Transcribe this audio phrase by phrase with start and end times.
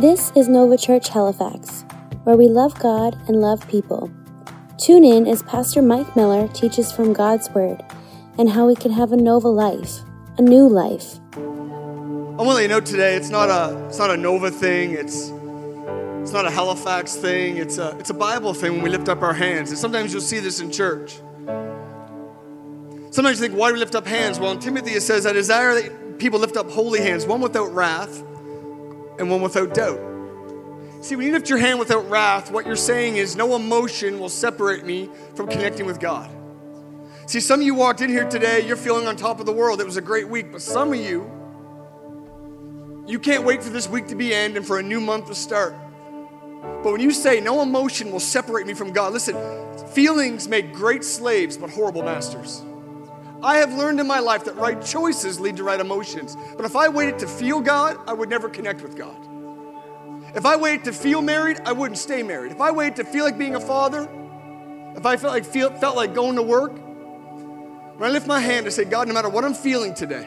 [0.00, 1.84] This is Nova Church Halifax,
[2.24, 4.10] where we love God and love people.
[4.78, 7.84] Tune in as Pastor Mike Miller teaches from God's Word
[8.38, 9.98] and how we can have a Nova life,
[10.38, 11.20] a new life.
[11.34, 14.92] I want to let you know today it's not a it's not a Nova thing.
[14.92, 15.28] It's
[16.22, 17.58] it's not a Halifax thing.
[17.58, 19.68] It's a it's a Bible thing when we lift up our hands.
[19.68, 21.20] And sometimes you'll see this in church.
[23.10, 24.40] Sometimes you think, why do we lift up hands?
[24.40, 27.70] Well, in Timothy it says, I desire that people lift up holy hands, one without
[27.74, 28.22] wrath
[29.20, 30.00] and one without doubt.
[31.02, 34.28] See, when you lift your hand without wrath, what you're saying is, no emotion will
[34.28, 36.30] separate me from connecting with God.
[37.26, 39.80] See, some of you walked in here today, you're feeling on top of the world.
[39.80, 41.30] It was a great week, but some of you,
[43.06, 45.34] you can't wait for this week to be end and for a new month to
[45.34, 45.74] start.
[46.82, 49.36] But when you say no emotion will separate me from God, listen,
[49.88, 52.62] feelings make great slaves but horrible masters.
[53.42, 56.36] I have learned in my life that right choices lead to right emotions.
[56.56, 59.16] But if I waited to feel God, I would never connect with God.
[60.34, 62.52] If I waited to feel married, I wouldn't stay married.
[62.52, 64.08] If I waited to feel like being a father,
[64.96, 68.66] if I felt like feel, felt like going to work, when I lift my hand
[68.66, 70.26] to say, God, no matter what I'm feeling today,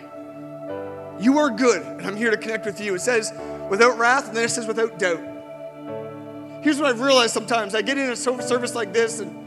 [1.19, 2.95] you are good, and I'm here to connect with you.
[2.95, 3.31] It says
[3.69, 5.21] without wrath, and then it says without doubt.
[6.63, 7.75] Here's what I've realized sometimes.
[7.75, 9.42] I get in a service like this, and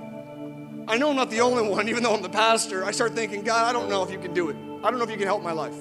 [0.89, 2.85] I know I'm not the only one, even though I'm the pastor.
[2.85, 4.57] I start thinking, God, I don't know if you can do it.
[4.83, 5.77] I don't know if you can help my life.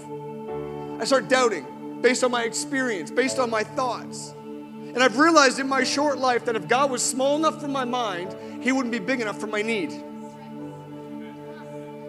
[1.00, 4.34] I start doubting based on my experience, based on my thoughts.
[4.96, 7.84] And I've realized in my short life that if God was small enough for my
[7.84, 9.92] mind, He wouldn't be big enough for my need.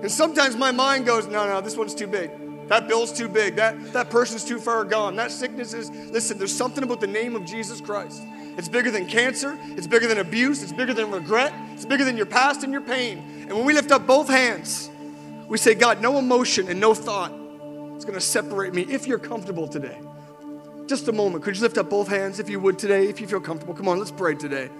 [0.03, 2.31] And sometimes my mind goes, no, no, this one's too big.
[2.69, 3.57] That bill's too big.
[3.57, 5.17] That, that person's too far gone.
[5.17, 8.23] That sickness is, listen, there's something about the name of Jesus Christ.
[8.57, 9.59] It's bigger than cancer.
[9.77, 10.63] It's bigger than abuse.
[10.63, 11.53] It's bigger than regret.
[11.75, 13.19] It's bigger than your past and your pain.
[13.43, 14.91] And when we lift up both hands,
[15.47, 17.33] we say, God, no emotion and no thought
[17.97, 19.99] is going to separate me if you're comfortable today.
[20.87, 21.45] Just a moment.
[21.45, 23.75] Could you lift up both hands if you would today, if you feel comfortable?
[23.75, 24.71] Come on, let's pray today.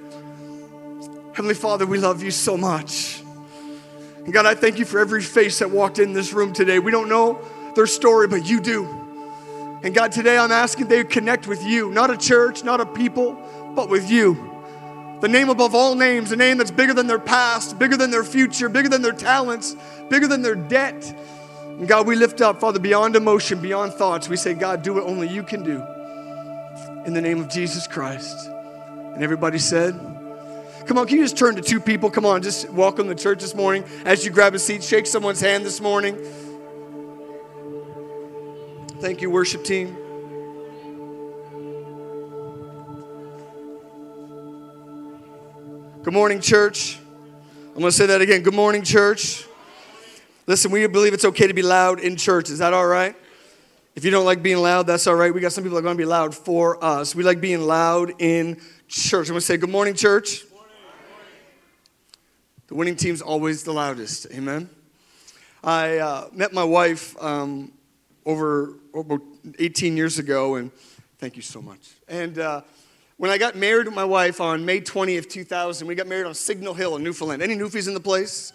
[1.35, 3.23] Heavenly Father, we love you so much.
[4.25, 6.79] And God, I thank you for every face that walked in this room today.
[6.79, 7.41] We don't know
[7.75, 8.85] their story, but you do.
[9.83, 13.39] And God, today I'm asking they connect with you, not a church, not a people,
[13.77, 14.53] but with you.
[15.21, 18.25] The name above all names, a name that's bigger than their past, bigger than their
[18.25, 19.77] future, bigger than their talents,
[20.11, 21.17] bigger than their debt.
[21.69, 24.29] And God, we lift up, Father, beyond emotion, beyond thoughts.
[24.29, 25.83] We say, God, do what only you can do.
[27.07, 28.49] In the name of Jesus Christ.
[28.49, 29.95] And everybody said,
[30.87, 32.11] Come on, can you just turn to two people?
[32.11, 33.85] Come on, just welcome the church this morning.
[34.05, 36.17] As you grab a seat, shake someone's hand this morning.
[39.01, 39.97] Thank you, worship team.
[46.07, 47.01] Good morning, church.
[47.75, 48.45] I'm going to say that again.
[48.45, 49.45] Good morning, church.
[50.47, 52.49] Listen, we believe it's okay to be loud in church.
[52.49, 53.17] Is that all right?
[53.97, 55.35] If you don't like being loud, that's all right.
[55.35, 57.17] We got some people that are going to be loud for us.
[57.17, 59.27] We like being loud in church.
[59.27, 60.45] I'm going to say, Good morning, church.
[62.69, 64.29] The winning team's always the loudest.
[64.31, 64.71] Amen.
[65.65, 67.73] I uh, met my wife um,
[68.25, 69.19] over, over
[69.59, 70.71] 18 years ago, and
[71.19, 71.81] thank you so much.
[72.07, 72.61] And uh,
[73.19, 76.35] when I got married with my wife on May 20th, 2000, we got married on
[76.35, 77.43] Signal Hill in Newfoundland.
[77.43, 78.53] Any Newfies in the place?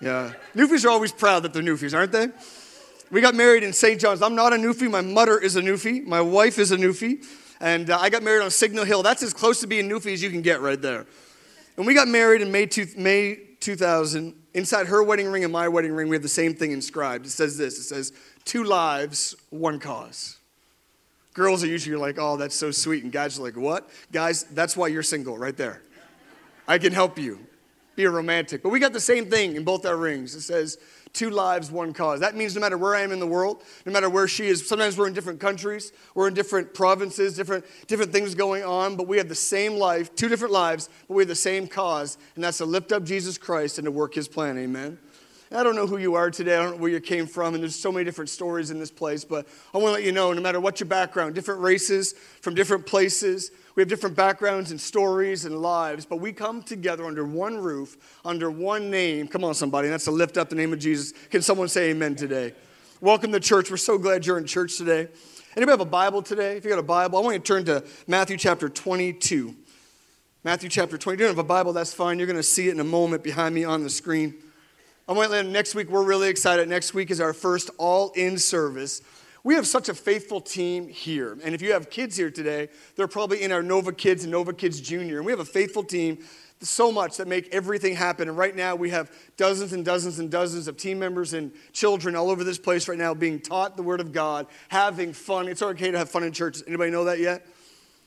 [0.00, 0.32] Yeah.
[0.54, 2.28] Newfies are always proud that they're Newfies, aren't they?
[3.12, 4.00] We got married in St.
[4.00, 4.20] John's.
[4.20, 4.90] I'm not a Newfie.
[4.90, 6.04] My mother is a Newfie.
[6.04, 7.24] My wife is a Newfie.
[7.60, 9.04] And uh, I got married on Signal Hill.
[9.04, 11.06] That's as close to being Newfie as you can get right there.
[11.76, 14.34] And we got married in May, two, May 2000.
[14.54, 17.26] Inside her wedding ring and my wedding ring, we have the same thing inscribed.
[17.26, 18.12] It says this it says,
[18.44, 20.38] Two lives, one cause.
[21.34, 23.04] Girls are usually like, oh, that's so sweet.
[23.04, 23.88] And guys are like, what?
[24.12, 25.82] Guys, that's why you're single right there.
[26.68, 27.38] I can help you.
[27.96, 28.62] Be a romantic.
[28.62, 30.34] But we got the same thing in both our rings.
[30.34, 30.78] It says,
[31.12, 32.20] two lives, one cause.
[32.20, 34.66] That means no matter where I am in the world, no matter where she is,
[34.66, 39.06] sometimes we're in different countries, we're in different provinces, different, different things going on, but
[39.06, 42.44] we have the same life, two different lives, but we have the same cause, and
[42.44, 44.56] that's to lift up Jesus Christ and to work his plan.
[44.58, 44.98] Amen.
[45.54, 46.56] I don't know who you are today.
[46.56, 48.90] I don't know where you came from, and there's so many different stories in this
[48.90, 52.14] place, but I want to let you know no matter what your background, different races
[52.40, 57.04] from different places, we have different backgrounds and stories and lives, but we come together
[57.04, 59.28] under one roof, under one name.
[59.28, 61.12] Come on, somebody, that's to lift up the name of Jesus.
[61.28, 62.54] Can someone say amen today?
[63.02, 63.70] Welcome to church.
[63.70, 65.08] We're so glad you're in church today.
[65.54, 66.56] Anybody have a Bible today?
[66.56, 69.54] If you got a Bible, I want you to turn to Matthew chapter 22.
[70.44, 71.14] Matthew chapter 20.
[71.14, 72.18] If you don't have a Bible, that's fine.
[72.18, 74.34] You're going to see it in a moment behind me on the screen.
[75.08, 76.68] I want to next week, we're really excited.
[76.68, 79.02] Next week is our first all in service.
[79.42, 81.36] We have such a faithful team here.
[81.42, 84.52] And if you have kids here today, they're probably in our Nova Kids and Nova
[84.52, 85.16] Kids Junior.
[85.16, 86.18] And we have a faithful team
[86.60, 88.28] so much that make everything happen.
[88.28, 92.14] And right now we have dozens and dozens and dozens of team members and children
[92.14, 95.48] all over this place right now being taught the Word of God, having fun.
[95.48, 96.58] It's okay to have fun in church.
[96.68, 97.44] Anybody know that yet?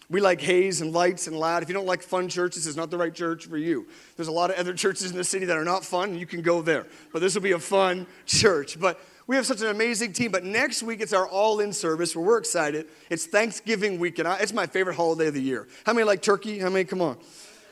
[0.09, 1.63] We like haze and lights and loud.
[1.63, 3.87] If you don't like fun churches, is not the right church for you.
[4.15, 6.25] There's a lot of other churches in the city that are not fun, and you
[6.25, 6.85] can go there.
[7.11, 8.79] But this will be a fun church.
[8.79, 10.31] But we have such an amazing team.
[10.31, 12.87] But next week, it's our all in service where we're excited.
[13.09, 14.27] It's Thanksgiving weekend.
[14.39, 15.67] It's my favorite holiday of the year.
[15.85, 16.59] How many like turkey?
[16.59, 16.85] How many?
[16.85, 17.17] Come on.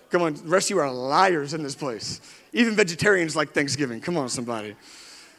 [0.09, 0.33] Come on.
[0.33, 2.21] The rest of you are liars in this place.
[2.51, 4.01] Even vegetarians like Thanksgiving.
[4.01, 4.75] Come on, somebody.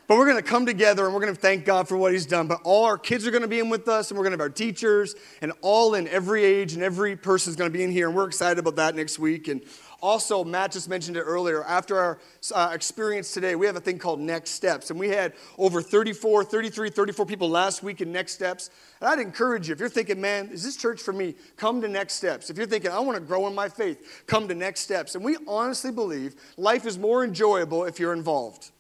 [0.07, 2.27] But we're going to come together and we're going to thank God for what He's
[2.27, 2.47] done.
[2.47, 4.43] But all our kids are going to be in with us, and we're going to
[4.43, 7.83] have our teachers, and all in every age and every person is going to be
[7.83, 8.09] in here.
[8.09, 9.49] And we're excited about that next week.
[9.49, 9.63] And
[10.03, 11.65] also, Matt just mentioned it earlier.
[11.65, 12.19] After our
[12.55, 14.91] uh, experience today, we have a thing called Next Steps.
[14.91, 18.69] And we had over 34, 33, 34 people last week in Next Steps.
[19.01, 21.35] And I'd encourage you, if you're thinking, man, is this church for me?
[21.57, 22.51] Come to Next Steps.
[22.51, 25.15] If you're thinking, I want to grow in my faith, come to Next Steps.
[25.15, 28.73] And we honestly believe life is more enjoyable if you're involved.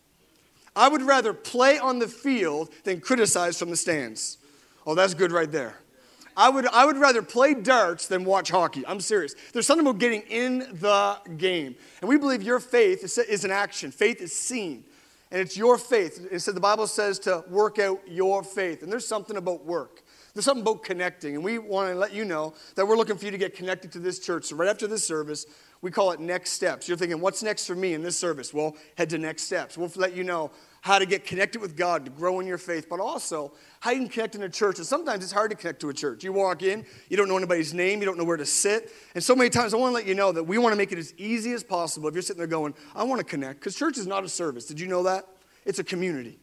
[0.76, 4.38] I would rather play on the field than criticize from the stands.
[4.86, 5.76] Oh, that's good right there.
[6.36, 8.84] I would, I would rather play darts than watch hockey.
[8.86, 9.34] I'm serious.
[9.52, 11.76] There's something about getting in the game.
[12.00, 13.92] And we believe your faith is, is an action.
[13.92, 14.84] Faith is seen.
[15.30, 16.26] And it's your faith.
[16.30, 18.82] It said the Bible says to work out your faith.
[18.82, 20.02] And there's something about work.
[20.34, 21.36] There's something about connecting.
[21.36, 23.92] And we want to let you know that we're looking for you to get connected
[23.92, 24.46] to this church.
[24.46, 25.46] So right after this service,
[25.84, 26.88] we call it next steps.
[26.88, 28.54] You're thinking, what's next for me in this service?
[28.54, 29.76] Well, head to next steps.
[29.76, 30.50] We'll let you know
[30.80, 33.98] how to get connected with God, to grow in your faith, but also how you
[33.98, 34.78] can connect in a church.
[34.78, 36.24] And sometimes it's hard to connect to a church.
[36.24, 38.92] You walk in, you don't know anybody's name, you don't know where to sit.
[39.14, 40.90] And so many times I want to let you know that we want to make
[40.90, 42.08] it as easy as possible.
[42.08, 44.64] If you're sitting there going, I want to connect, because church is not a service.
[44.64, 45.26] Did you know that?
[45.66, 46.38] It's a community.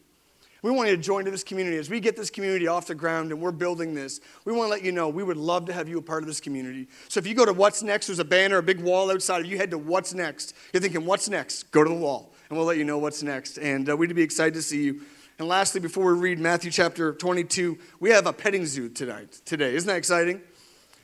[0.62, 1.76] We want you to join to this community.
[1.76, 4.70] As we get this community off the ground and we're building this, we want to
[4.70, 6.86] let you know we would love to have you a part of this community.
[7.08, 9.44] So if you go to What's Next, there's a banner, a big wall outside.
[9.44, 11.72] If you head to What's Next, you're thinking, What's next?
[11.72, 13.58] Go to the wall, and we'll let you know what's next.
[13.58, 15.00] And uh, we'd be excited to see you.
[15.40, 19.74] And lastly, before we read Matthew chapter 22, we have a petting zoo tonight, today.
[19.74, 20.40] Isn't that exciting?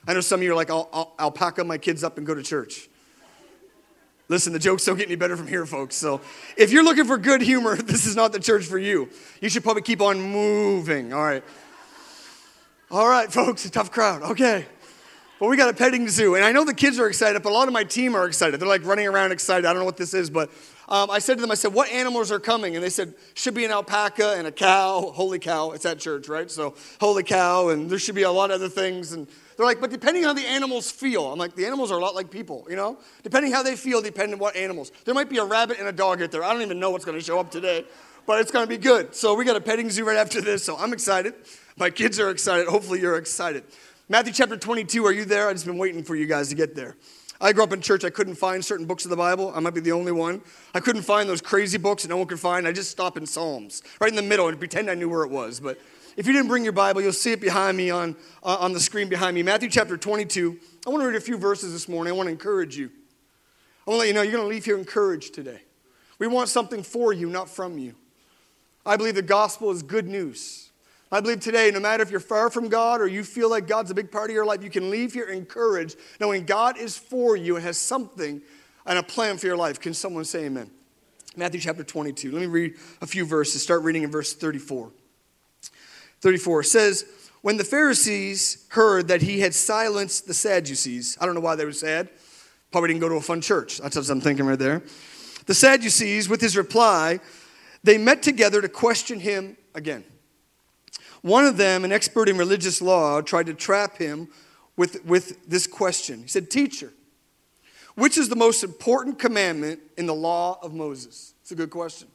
[0.06, 2.16] I know some of you are like, I'll, I'll, I'll pack up my kids up
[2.16, 2.88] and go to church.
[4.28, 5.94] Listen, the jokes don't get any better from here, folks.
[5.96, 6.20] So
[6.56, 9.08] if you're looking for good humor, this is not the church for you.
[9.40, 11.12] You should probably keep on moving.
[11.12, 11.42] All right.
[12.90, 14.22] All right, folks, a tough crowd.
[14.22, 14.66] Okay.
[15.38, 16.34] But we got a petting zoo.
[16.34, 18.58] And I know the kids are excited, but a lot of my team are excited.
[18.58, 19.66] They're like running around excited.
[19.66, 20.50] I don't know what this is, but
[20.88, 22.74] um, I said to them, I said, what animals are coming?
[22.74, 25.12] And they said, should be an alpaca and a cow.
[25.14, 25.70] Holy cow.
[25.72, 26.50] It's at church, right?
[26.50, 27.68] So, holy cow.
[27.68, 29.12] And there should be a lot of other things.
[29.12, 31.98] And they're like, but depending on how the animals feel, I'm like, the animals are
[31.98, 32.98] a lot like people, you know?
[33.22, 34.90] Depending how they feel, depending on what animals.
[35.04, 36.42] There might be a rabbit and a dog out there.
[36.42, 37.84] I don't even know what's going to show up today,
[38.26, 39.14] but it's going to be good.
[39.14, 41.34] So we got a petting zoo right after this, so I'm excited.
[41.76, 42.66] My kids are excited.
[42.66, 43.62] Hopefully you're excited.
[44.10, 45.48] Matthew chapter 22, are you there?
[45.48, 46.96] I've just been waiting for you guys to get there.
[47.42, 48.04] I grew up in church.
[48.04, 49.52] I couldn't find certain books of the Bible.
[49.54, 50.40] I might be the only one.
[50.72, 52.66] I couldn't find those crazy books that no one could find.
[52.66, 55.30] I just stopped in Psalms, right in the middle, and pretend I knew where it
[55.30, 55.60] was.
[55.60, 55.78] But
[56.16, 58.80] if you didn't bring your Bible, you'll see it behind me on, uh, on the
[58.80, 59.42] screen behind me.
[59.42, 60.58] Matthew chapter 22.
[60.86, 62.10] I want to read a few verses this morning.
[62.10, 62.90] I want to encourage you.
[63.86, 65.60] I want to let you know you're going to leave here encouraged today.
[66.18, 67.94] We want something for you, not from you.
[68.86, 70.67] I believe the gospel is good news.
[71.10, 73.90] I believe today, no matter if you're far from God or you feel like God's
[73.90, 77.34] a big part of your life, you can leave here encouraged knowing God is for
[77.34, 78.42] you and has something
[78.84, 79.80] and a plan for your life.
[79.80, 80.70] Can someone say amen?
[81.36, 82.32] Matthew chapter 22.
[82.32, 83.62] Let me read a few verses.
[83.62, 84.90] Start reading in verse 34.
[86.20, 87.06] 34 says,
[87.42, 91.64] When the Pharisees heard that he had silenced the Sadducees, I don't know why they
[91.64, 92.10] were sad.
[92.70, 93.78] Probably didn't go to a fun church.
[93.78, 94.82] That's what I'm thinking right there.
[95.46, 97.20] The Sadducees, with his reply,
[97.82, 100.04] they met together to question him again.
[101.28, 104.28] One of them, an expert in religious law, tried to trap him
[104.78, 106.22] with, with this question.
[106.22, 106.90] He said, Teacher,
[107.96, 111.34] which is the most important commandment in the law of Moses?
[111.42, 112.08] It's a good question.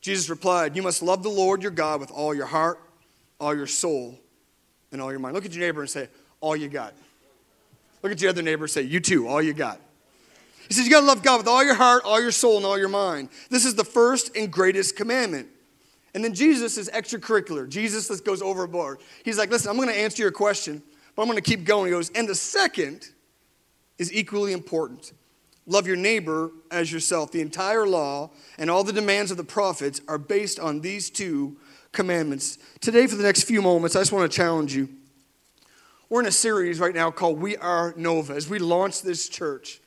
[0.00, 2.80] Jesus replied, You must love the Lord your God with all your heart,
[3.38, 4.18] all your soul,
[4.90, 5.34] and all your mind.
[5.34, 6.08] Look at your neighbor and say,
[6.40, 6.94] All you got.
[8.02, 9.78] Look at your other neighbor and say, You too, all you got.
[10.66, 12.64] He says, You got to love God with all your heart, all your soul, and
[12.64, 13.28] all your mind.
[13.50, 15.48] This is the first and greatest commandment.
[16.14, 17.68] And then Jesus is extracurricular.
[17.68, 19.00] Jesus goes overboard.
[19.24, 20.82] He's like, Listen, I'm going to answer your question,
[21.14, 21.86] but I'm going to keep going.
[21.86, 23.08] He goes, And the second
[23.98, 25.12] is equally important.
[25.66, 27.30] Love your neighbor as yourself.
[27.30, 31.58] The entire law and all the demands of the prophets are based on these two
[31.92, 32.58] commandments.
[32.80, 34.88] Today, for the next few moments, I just want to challenge you.
[36.08, 39.82] We're in a series right now called We Are Nova as we launch this church.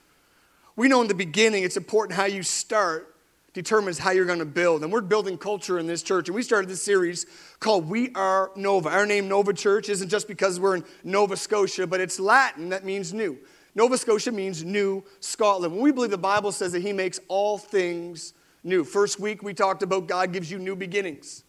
[0.75, 3.10] We know in the beginning it's important how you start
[3.53, 4.83] determines how you're going to build.
[4.83, 6.29] And we're building culture in this church.
[6.29, 7.25] And we started this series
[7.59, 8.89] called We Are Nova.
[8.89, 12.85] Our name, Nova Church, isn't just because we're in Nova Scotia, but it's Latin that
[12.85, 13.37] means new.
[13.75, 15.77] Nova Scotia means New Scotland.
[15.77, 18.83] we believe the Bible says that He makes all things new.
[18.83, 21.43] First week we talked about God gives you new beginnings.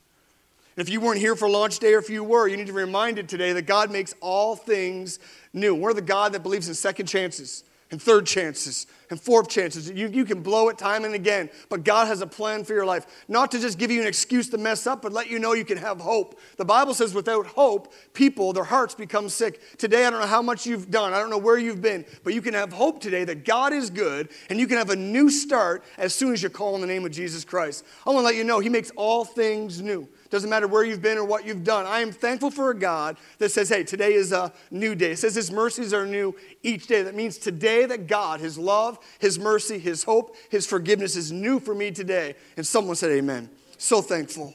[0.76, 2.78] If you weren't here for launch day or if you were, you need to be
[2.78, 5.18] reminded today that God makes all things
[5.52, 5.74] new.
[5.74, 9.90] We're the God that believes in second chances and third chances and fourth chances.
[9.90, 12.86] You, you can blow it time and again, but God has a plan for your
[12.86, 13.24] life.
[13.28, 15.64] Not to just give you an excuse to mess up, but let you know you
[15.64, 16.38] can have hope.
[16.56, 19.60] The Bible says without hope, people, their hearts become sick.
[19.78, 22.34] Today, I don't know how much you've done, I don't know where you've been, but
[22.34, 25.30] you can have hope today that God is good and you can have a new
[25.30, 27.84] start as soon as you call in the name of Jesus Christ.
[28.06, 30.08] I want to let you know He makes all things new.
[30.32, 31.84] Doesn't matter where you've been or what you've done.
[31.84, 35.10] I am thankful for a God that says, hey, today is a new day.
[35.10, 37.02] It says his mercies are new each day.
[37.02, 41.60] That means today that God, his love, his mercy, his hope, his forgiveness is new
[41.60, 42.34] for me today.
[42.56, 43.50] And someone said, amen.
[43.78, 44.54] So thankful.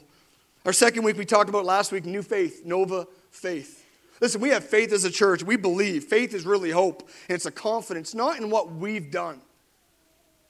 [0.64, 3.86] Our second week, we talked about last week, new faith, Nova faith.
[4.20, 5.42] Listen, we have faith as a church.
[5.42, 6.04] We believe.
[6.04, 9.40] Faith is really hope, and it's a confidence, not in what we've done.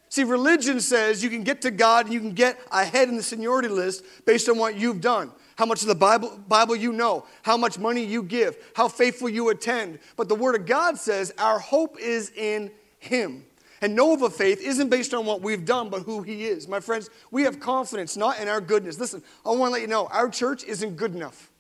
[0.09, 3.23] See, religion says you can get to God and you can get ahead in the
[3.23, 5.31] seniority list based on what you've done.
[5.57, 9.29] How much of the Bible, Bible you know, how much money you give, how faithful
[9.29, 9.99] you attend.
[10.17, 13.45] But the Word of God says our hope is in Him.
[13.81, 16.67] And Nova faith isn't based on what we've done, but who He is.
[16.67, 18.99] My friends, we have confidence not in our goodness.
[18.99, 21.51] Listen, I want to let you know our church isn't good enough.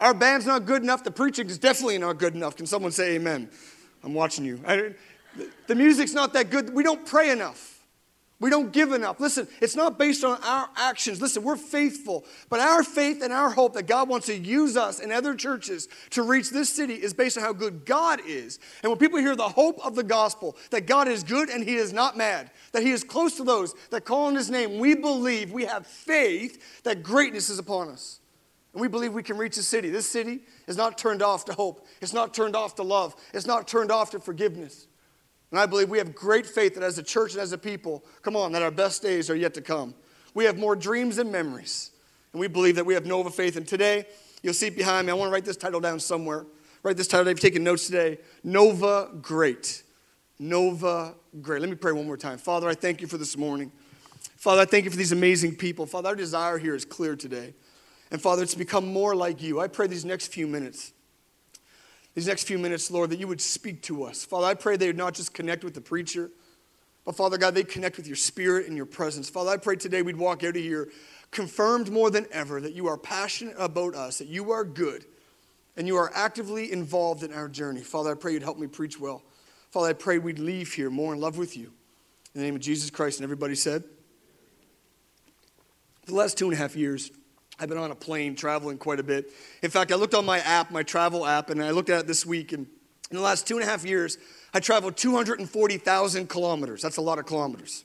[0.00, 1.04] Our band's not good enough.
[1.04, 2.56] The preaching is definitely not good enough.
[2.56, 3.50] Can someone say amen?
[4.02, 4.60] I'm watching you.
[4.66, 4.94] I,
[5.66, 6.72] the music's not that good.
[6.72, 7.79] We don't pray enough.
[8.40, 9.20] We don't give enough.
[9.20, 11.20] Listen, it's not based on our actions.
[11.20, 14.98] Listen, we're faithful, but our faith and our hope that God wants to use us
[14.98, 18.58] and other churches to reach this city is based on how good God is.
[18.82, 21.76] And when people hear the hope of the gospel, that God is good and He
[21.76, 24.94] is not mad, that He is close to those that call on His name, we
[24.94, 28.20] believe, we have faith that greatness is upon us.
[28.72, 29.90] And we believe we can reach the city.
[29.90, 33.46] This city is not turned off to hope, it's not turned off to love, it's
[33.46, 34.86] not turned off to forgiveness.
[35.50, 38.04] And I believe we have great faith that as a church and as a people,
[38.22, 39.94] come on, that our best days are yet to come.
[40.34, 41.90] We have more dreams and memories.
[42.32, 43.56] And we believe that we have Nova faith.
[43.56, 44.06] And today,
[44.42, 45.10] you'll see it behind me.
[45.10, 46.46] I want to write this title down somewhere.
[46.82, 47.28] Write this title.
[47.28, 48.18] I've taken notes today.
[48.44, 49.82] Nova Great.
[50.38, 51.60] Nova Great.
[51.60, 52.38] Let me pray one more time.
[52.38, 53.72] Father, I thank you for this morning.
[54.36, 55.84] Father, I thank you for these amazing people.
[55.84, 57.54] Father, our desire here is clear today.
[58.12, 59.60] And Father, it's become more like you.
[59.60, 60.92] I pray these next few minutes
[62.14, 64.24] these next few minutes, Lord, that you would speak to us.
[64.24, 66.30] Father, I pray they would not just connect with the preacher,
[67.04, 69.30] but Father God, they connect with your spirit and your presence.
[69.30, 70.88] Father, I pray today we'd walk out of here
[71.30, 75.04] confirmed more than ever that you are passionate about us, that you are good,
[75.76, 77.80] and you are actively involved in our journey.
[77.82, 79.22] Father, I pray you'd help me preach well.
[79.70, 81.72] Father, I pray we'd leave here more in love with you.
[82.34, 83.84] In the name of Jesus Christ, and everybody said,
[86.04, 87.10] for the last two and a half years,
[87.60, 89.30] I've been on a plane traveling quite a bit.
[89.62, 92.06] In fact, I looked on my app, my travel app, and I looked at it
[92.06, 92.52] this week.
[92.52, 92.66] And
[93.10, 94.16] in the last two and a half years,
[94.54, 96.80] I traveled 240,000 kilometers.
[96.80, 97.84] That's a lot of kilometers.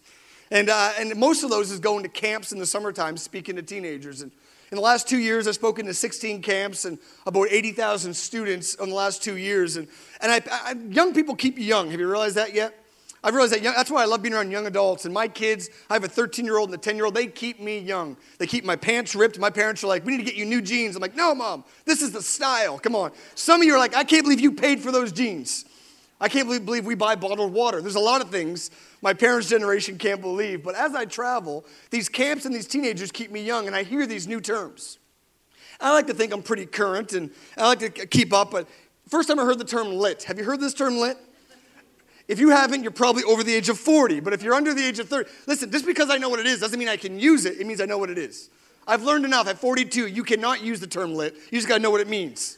[0.50, 3.62] And, uh, and most of those is going to camps in the summertime, speaking to
[3.62, 4.22] teenagers.
[4.22, 4.32] And
[4.72, 8.90] in the last two years, I've spoken to 16 camps and about 80,000 students in
[8.90, 9.76] the last two years.
[9.76, 9.90] And,
[10.22, 11.92] and I, I, young people keep you young.
[11.92, 12.85] Have you realized that yet?
[13.26, 15.06] I've realized that young, that's why I love being around young adults.
[15.06, 17.26] And my kids, I have a 13 year old and a 10 year old, they
[17.26, 18.16] keep me young.
[18.38, 19.40] They keep my pants ripped.
[19.40, 20.96] My parents are like, we need to get you new jeans.
[20.96, 22.78] I'm like, no, mom, this is the style.
[22.78, 23.12] Come on.
[23.34, 25.66] Some of you are like, I can't believe you paid for those jeans.
[26.22, 27.82] I can't believe we buy bottled water.
[27.82, 28.70] There's a lot of things
[29.02, 30.62] my parents' generation can't believe.
[30.64, 34.06] But as I travel, these camps and these teenagers keep me young, and I hear
[34.06, 35.00] these new terms.
[35.82, 38.68] I like to think I'm pretty current and I like to keep up, but
[39.10, 40.24] first time I heard the term lit.
[40.24, 41.18] Have you heard this term lit?
[42.28, 44.20] If you haven't, you're probably over the age of 40.
[44.20, 46.48] But if you're under the age of 30, listen, just because I know what it
[46.48, 47.60] is doesn't mean I can use it.
[47.60, 48.50] It means I know what it is.
[48.88, 49.48] I've learned enough.
[49.48, 51.36] At 42, you cannot use the term lit.
[51.52, 52.58] You just got to know what it means.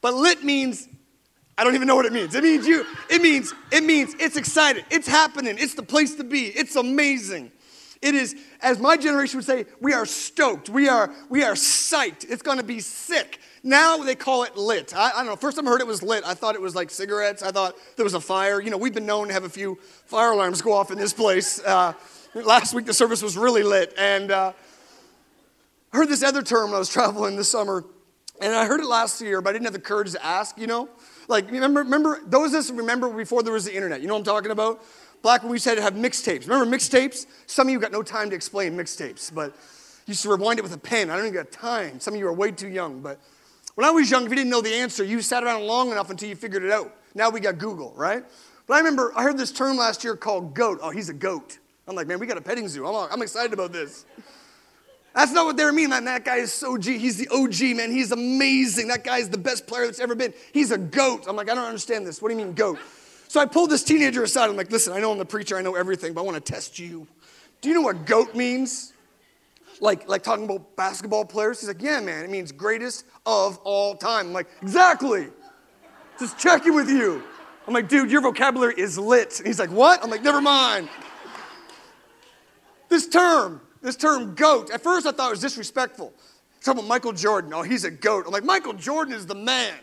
[0.00, 0.88] But lit means
[1.60, 2.34] I don't even know what it means.
[2.34, 4.86] It means you it means it means it's excited.
[4.90, 5.56] It's happening.
[5.58, 6.46] It's the place to be.
[6.46, 7.52] It's amazing.
[8.02, 10.68] It is as my generation would say, we are stoked.
[10.70, 12.30] We are we are psyched.
[12.30, 13.38] It's going to be sick.
[13.62, 14.96] Now they call it lit.
[14.96, 15.36] I, I, don't know.
[15.36, 17.42] First time I heard it was lit, I thought it was like cigarettes.
[17.42, 18.60] I thought there was a fire.
[18.60, 21.12] You know, we've been known to have a few fire alarms go off in this
[21.12, 21.62] place.
[21.62, 21.92] Uh,
[22.34, 23.92] last week the service was really lit.
[23.98, 24.52] And uh,
[25.92, 27.84] I heard this other term when I was traveling this summer.
[28.40, 30.66] And I heard it last year, but I didn't have the courage to ask, you
[30.66, 30.88] know?
[31.28, 34.00] Like, remember, remember those of us remember before there was the internet.
[34.00, 34.82] You know what I'm talking about?
[35.22, 36.48] Black when we said to have mixtapes.
[36.48, 37.26] Remember mixtapes?
[37.46, 39.48] Some of you got no time to explain mixtapes, but
[40.06, 41.10] you used to rewind it with a pen.
[41.10, 42.00] I don't even got time.
[42.00, 43.20] Some of you are way too young, but
[43.74, 46.10] when I was young, if you didn't know the answer, you sat around long enough
[46.10, 46.94] until you figured it out.
[47.14, 48.24] Now we got Google, right?
[48.66, 50.78] But I remember I heard this term last year called goat.
[50.82, 51.58] Oh, he's a goat.
[51.86, 52.86] I'm like, man, we got a petting zoo.
[52.86, 54.06] I'm, I'm excited about this.
[55.14, 56.04] That's not what they were meaning, man.
[56.04, 56.96] That guy is so G.
[56.98, 57.90] He's the OG, man.
[57.90, 58.88] He's amazing.
[58.88, 60.32] That guy is the best player that's ever been.
[60.52, 61.24] He's a goat.
[61.28, 62.22] I'm like, I don't understand this.
[62.22, 62.78] What do you mean, goat?
[63.30, 64.50] So I pulled this teenager aside.
[64.50, 65.56] I'm like, listen, I know I'm the preacher.
[65.56, 67.06] I know everything, but I want to test you.
[67.60, 68.92] Do you know what goat means?
[69.80, 71.60] like, like talking about basketball players?
[71.60, 74.26] He's like, yeah, man, it means greatest of all time.
[74.26, 75.28] I'm like, exactly.
[76.18, 77.22] Just checking with you.
[77.68, 79.38] I'm like, dude, your vocabulary is lit.
[79.38, 80.02] And he's like, what?
[80.02, 80.88] I'm like, never mind.
[82.88, 86.12] This term, this term goat, at first I thought it was disrespectful.
[86.64, 87.54] Talking about Michael Jordan.
[87.54, 88.24] Oh, he's a goat.
[88.26, 89.76] I'm like, Michael Jordan is the man.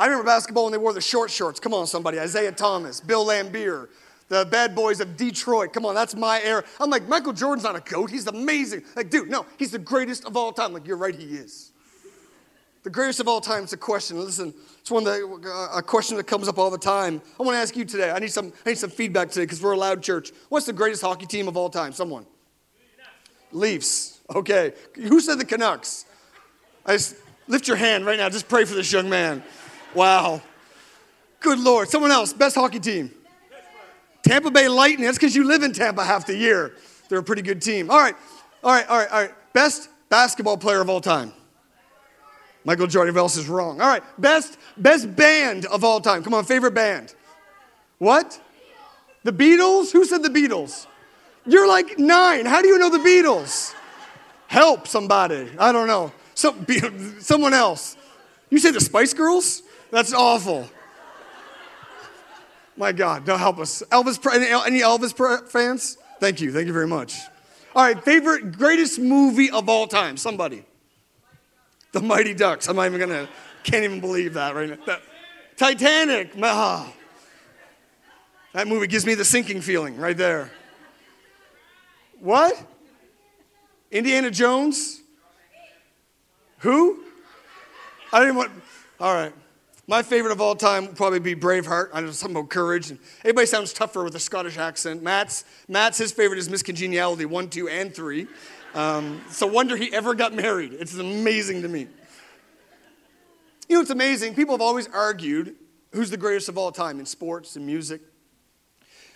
[0.00, 1.60] I remember basketball when they wore the short shorts.
[1.60, 2.16] Come on, somebody.
[2.16, 3.88] Isiah Thomas, Bill Laimbeer,
[4.28, 5.74] the bad boys of Detroit.
[5.74, 6.64] Come on, that's my era.
[6.80, 8.08] I'm like, Michael Jordan's not a goat.
[8.08, 8.82] He's amazing.
[8.96, 10.72] Like, dude, no, he's the greatest of all time.
[10.72, 11.72] Like, you're right, he is.
[12.82, 14.18] The greatest of all time is a question.
[14.18, 17.20] Listen, it's one that uh, a question that comes up all the time.
[17.38, 18.10] I want to ask you today.
[18.10, 20.32] I need some, I need some feedback today because we're a loud church.
[20.48, 21.92] What's the greatest hockey team of all time?
[21.92, 22.24] Someone.
[23.52, 24.18] Leafs.
[24.34, 24.72] Okay.
[24.94, 26.06] Who said the Canucks?
[26.86, 27.16] I just
[27.48, 28.30] lift your hand right now.
[28.30, 29.42] Just pray for this young man.
[29.94, 30.42] Wow.
[31.40, 31.88] Good Lord.
[31.88, 32.32] Someone else.
[32.32, 33.10] Best hockey team.
[34.22, 35.06] Tampa Bay Lightning.
[35.06, 36.74] That's because you live in Tampa half the year.
[37.08, 37.90] They're a pretty good team.
[37.90, 38.14] All right.
[38.62, 38.88] All right.
[38.88, 39.10] All right.
[39.10, 39.52] All right.
[39.52, 41.32] Best basketball player of all time.
[42.64, 43.80] Michael Jordan else is wrong.
[43.80, 46.22] All right, best best band of all time.
[46.22, 47.14] Come on, favorite band.
[47.98, 48.38] What?
[49.24, 49.92] The Beatles?
[49.92, 50.86] Who said the Beatles?
[51.46, 52.46] You're like nine.
[52.46, 53.74] How do you know the Beatles?
[54.46, 55.48] Help somebody.
[55.58, 56.12] I don't know.
[56.34, 56.66] Some,
[57.20, 57.96] someone else.
[58.50, 59.62] You say the Spice Girls?
[59.90, 60.68] That's awful.
[62.76, 63.82] My God, don't help us.
[63.90, 64.18] Elvis,
[64.66, 65.98] any Elvis fans?
[66.18, 66.52] Thank you.
[66.52, 67.16] Thank you very much.
[67.74, 70.16] All right, favorite, greatest movie of all time.
[70.16, 70.64] Somebody.
[71.92, 72.68] The Mighty Ducks.
[72.68, 73.28] I'm not even gonna,
[73.64, 74.78] can't even believe that right now.
[74.86, 75.02] That,
[75.56, 76.32] Titanic.
[76.40, 76.92] Oh.
[78.52, 80.50] That movie gives me the sinking feeling right there.
[82.20, 82.60] What?
[83.90, 85.00] Indiana Jones?
[86.58, 87.04] Who?
[88.12, 88.50] I didn't want.
[88.98, 89.32] All right.
[89.90, 91.88] My favorite of all time would probably be Braveheart.
[91.92, 92.90] I know something about courage.
[92.90, 95.02] And everybody sounds tougher with a Scottish accent.
[95.02, 98.28] Matt's, Matt's his favorite is Miss Congeniality, one, two, and three.
[98.72, 100.74] Um, it's a wonder he ever got married.
[100.74, 101.88] It's amazing to me.
[103.68, 104.36] You know, it's amazing.
[104.36, 105.56] People have always argued
[105.90, 108.00] who's the greatest of all time in sports and music.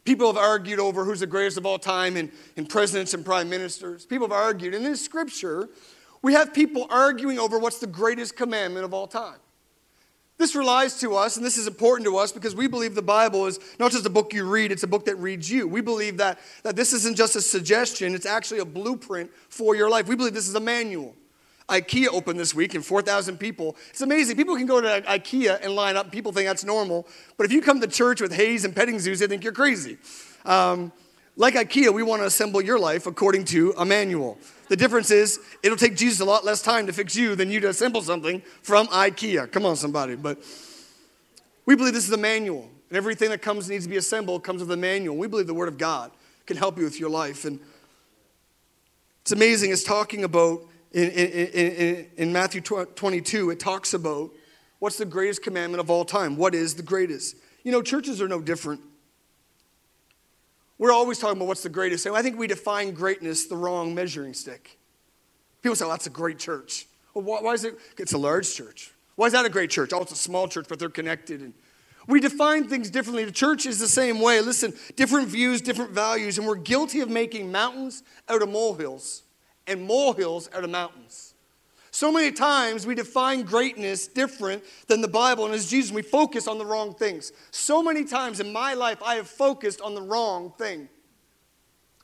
[0.02, 3.48] People have argued over who's the greatest of all time in, in presidents and prime
[3.48, 4.06] ministers.
[4.06, 4.74] People have argued.
[4.74, 5.68] And in scripture,
[6.20, 9.36] we have people arguing over what's the greatest commandment of all time.
[10.36, 13.46] This relies to us, and this is important to us because we believe the Bible
[13.46, 15.68] is not just a book you read, it's a book that reads you.
[15.68, 19.88] We believe that, that this isn't just a suggestion, it's actually a blueprint for your
[19.88, 20.08] life.
[20.08, 21.14] We believe this is a manual.
[21.68, 23.76] IKEA opened this week and 4,000 people.
[23.90, 24.36] It's amazing.
[24.36, 26.12] People can go to IKEA and line up.
[26.12, 27.06] People think that's normal.
[27.38, 29.96] But if you come to church with haze and petting zoos, they think you're crazy.
[30.44, 30.92] Um,
[31.36, 34.38] like IKEA, we want to assemble your life according to a manual.
[34.68, 37.60] The difference is it'll take Jesus a lot less time to fix you than you
[37.60, 39.50] to assemble something from IKEA.
[39.50, 40.14] Come on, somebody.
[40.14, 40.38] But
[41.66, 44.60] we believe this is a manual, and everything that comes needs to be assembled comes
[44.60, 45.16] with a manual.
[45.16, 46.10] We believe the Word of God
[46.46, 47.44] can help you with your life.
[47.44, 47.58] And
[49.22, 50.60] it's amazing, it's talking about
[50.92, 54.30] in, in, in, in Matthew 22, it talks about
[54.78, 56.36] what's the greatest commandment of all time.
[56.36, 57.36] What is the greatest?
[57.64, 58.80] You know, churches are no different.
[60.78, 62.06] We're always talking about what's the greatest.
[62.06, 64.78] And I think we define greatness the wrong measuring stick.
[65.62, 66.86] People say, well, that's a great church.
[67.14, 67.78] Well, why, why is it?
[67.96, 68.92] It's a large church.
[69.16, 69.92] Why is that a great church?
[69.92, 71.40] Oh, it's a small church, but they're connected.
[71.40, 71.54] And
[72.06, 73.24] we define things differently.
[73.24, 74.40] The church is the same way.
[74.40, 79.22] Listen, different views, different values, and we're guilty of making mountains out of molehills
[79.66, 81.23] and molehills out of mountains.
[81.94, 86.48] So many times we define greatness different than the Bible, and as Jesus, we focus
[86.48, 87.30] on the wrong things.
[87.52, 90.88] So many times in my life, I have focused on the wrong thing.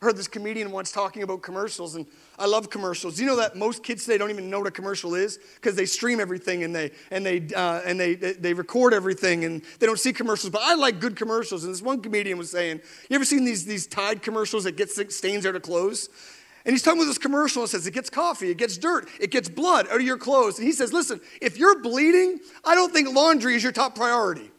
[0.00, 2.06] I heard this comedian once talking about commercials, and
[2.38, 3.18] I love commercials.
[3.18, 5.86] You know that most kids today don't even know what a commercial is because they
[5.86, 9.98] stream everything and they and they uh, and they they record everything and they don't
[9.98, 10.52] see commercials.
[10.52, 11.64] But I like good commercials.
[11.64, 14.88] And this one comedian was saying, "You ever seen these these Tide commercials that get
[14.88, 16.08] stains out of clothes?"
[16.64, 19.30] And he's talking with this commercial and says, It gets coffee, it gets dirt, it
[19.30, 20.58] gets blood out of your clothes.
[20.58, 24.50] And he says, Listen, if you're bleeding, I don't think laundry is your top priority.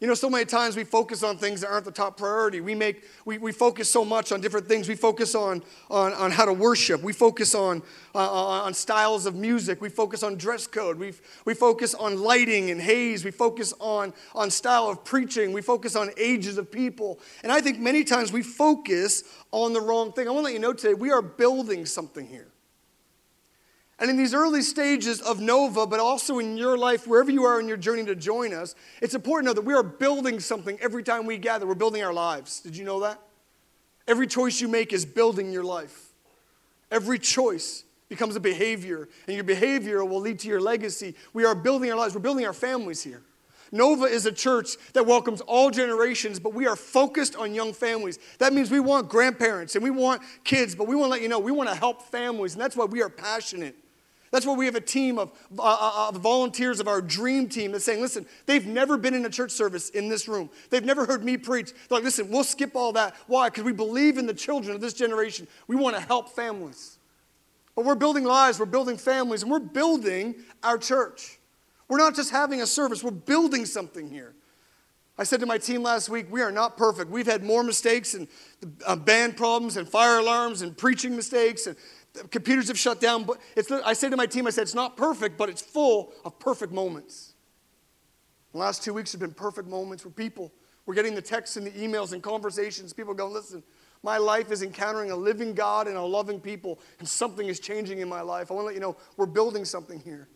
[0.00, 2.60] You know, so many times we focus on things that aren't the top priority.
[2.60, 4.88] We make we, we focus so much on different things.
[4.88, 7.02] We focus on on, on how to worship.
[7.02, 7.82] We focus on
[8.14, 8.18] uh,
[8.62, 9.80] on styles of music.
[9.80, 11.00] We focus on dress code.
[11.00, 13.24] We we focus on lighting and haze.
[13.24, 15.52] We focus on on style of preaching.
[15.52, 17.18] We focus on ages of people.
[17.42, 20.28] And I think many times we focus on the wrong thing.
[20.28, 22.46] I want to let you know today we are building something here.
[24.00, 27.58] And in these early stages of Nova, but also in your life, wherever you are
[27.58, 30.78] in your journey to join us, it's important to know that we are building something
[30.80, 31.66] every time we gather.
[31.66, 32.60] We're building our lives.
[32.60, 33.20] Did you know that?
[34.06, 36.12] Every choice you make is building your life.
[36.90, 41.14] Every choice becomes a behavior, and your behavior will lead to your legacy.
[41.32, 43.22] We are building our lives, we're building our families here.
[43.70, 48.18] Nova is a church that welcomes all generations, but we are focused on young families.
[48.38, 51.28] That means we want grandparents and we want kids, but we want to let you
[51.28, 53.76] know we want to help families, and that's why we are passionate.
[54.30, 57.72] That's why we have a team of, uh, uh, uh, volunteers of our dream team
[57.72, 60.50] that's saying, listen, they've never been in a church service in this room.
[60.70, 61.72] They've never heard me preach.
[61.72, 63.14] They're like, listen, we'll skip all that.
[63.26, 63.48] Why?
[63.48, 65.48] Because we believe in the children of this generation.
[65.66, 66.98] We want to help families.
[67.74, 71.38] But we're building lives, we're building families, and we're building our church.
[71.88, 74.34] We're not just having a service, we're building something here.
[75.20, 77.10] I said to my team last week, we are not perfect.
[77.10, 78.28] We've had more mistakes and
[78.86, 81.76] uh, band problems and fire alarms and preaching mistakes and
[82.30, 83.24] computers have shut down.
[83.24, 86.12] But it's, I say to my team, I said, it's not perfect, but it's full
[86.24, 87.34] of perfect moments.
[88.52, 90.52] The last two weeks have been perfect moments where people,
[90.86, 92.92] we're getting the texts and the emails and conversations.
[92.92, 93.62] People go, listen,
[94.02, 97.98] my life is encountering a living God and a loving people, and something is changing
[97.98, 98.50] in my life.
[98.50, 100.28] I want to let you know we're building something here.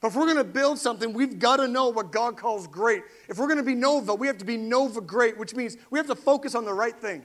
[0.00, 3.02] But if we're going to build something, we've got to know what God calls great.
[3.28, 5.98] If we're going to be Nova, we have to be Nova great, which means we
[5.98, 7.24] have to focus on the right thing.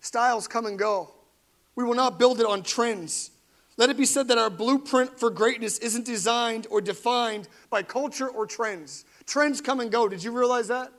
[0.00, 1.10] Styles come and go.
[1.80, 3.30] We will not build it on trends.
[3.78, 8.28] Let it be said that our blueprint for greatness isn't designed or defined by culture
[8.28, 9.06] or trends.
[9.24, 10.06] Trends come and go.
[10.06, 10.92] Did you realize that?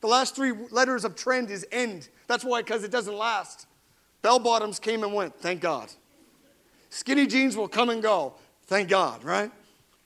[0.00, 2.08] The last three letters of trend is end.
[2.28, 3.66] That's why, because it doesn't last.
[4.22, 5.38] Bell bottoms came and went.
[5.38, 5.92] Thank God.
[6.88, 8.32] Skinny jeans will come and go.
[8.68, 9.50] Thank God, right?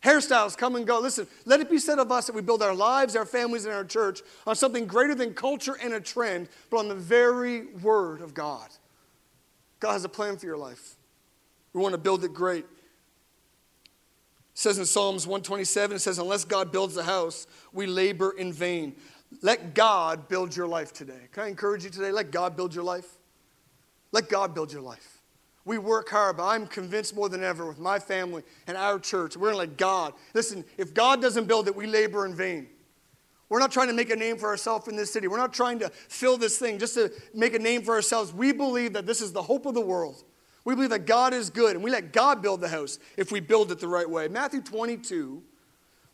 [0.03, 0.99] Hairstyles come and go.
[0.99, 3.73] Listen, let it be said of us that we build our lives, our families, and
[3.73, 8.21] our church on something greater than culture and a trend, but on the very word
[8.21, 8.69] of God.
[9.87, 10.97] God has a plan for your life.
[11.73, 12.65] We want to build it great.
[12.65, 12.69] It
[14.53, 18.97] says in Psalms 127, it says, Unless God builds a house, we labor in vain.
[19.43, 21.29] Let God build your life today.
[21.31, 22.11] Can I encourage you today?
[22.11, 23.07] Let God build your life.
[24.11, 25.23] Let God build your life.
[25.65, 29.37] We work hard, but I'm convinced more than ever with my family and our church,
[29.37, 30.15] we're going to let God.
[30.35, 32.67] Listen, if God doesn't build it, we labor in vain.
[33.49, 35.29] We're not trying to make a name for ourselves in this city.
[35.29, 38.33] We're not trying to fill this thing just to make a name for ourselves.
[38.33, 40.25] We believe that this is the hope of the world.
[40.65, 43.39] We believe that God is good, and we let God build the house if we
[43.39, 44.27] build it the right way.
[44.27, 45.43] Matthew 22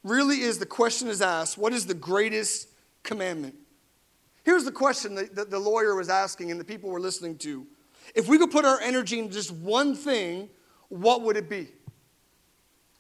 [0.05, 2.69] really is the question is asked what is the greatest
[3.03, 3.55] commandment?
[4.45, 7.67] Here's the question that the lawyer was asking and the people were listening to.
[8.15, 10.51] If we could put our energy into just one thing,
[10.89, 11.69] what would it be?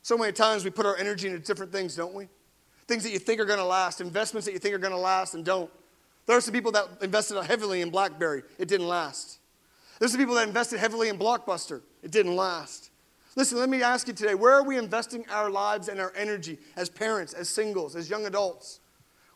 [0.03, 2.29] So many times we put our energy into different things, don't we?
[2.87, 4.99] Things that you think are going to last, investments that you think are going to
[4.99, 5.71] last and don't.
[6.27, 9.39] There are some people that invested heavily in Blackberry, it didn't last.
[9.99, 12.91] There's some people that invested heavily in Blockbuster, it didn't last.
[13.35, 16.59] Listen, let me ask you today where are we investing our lives and our energy
[16.77, 18.81] as parents, as singles, as young adults?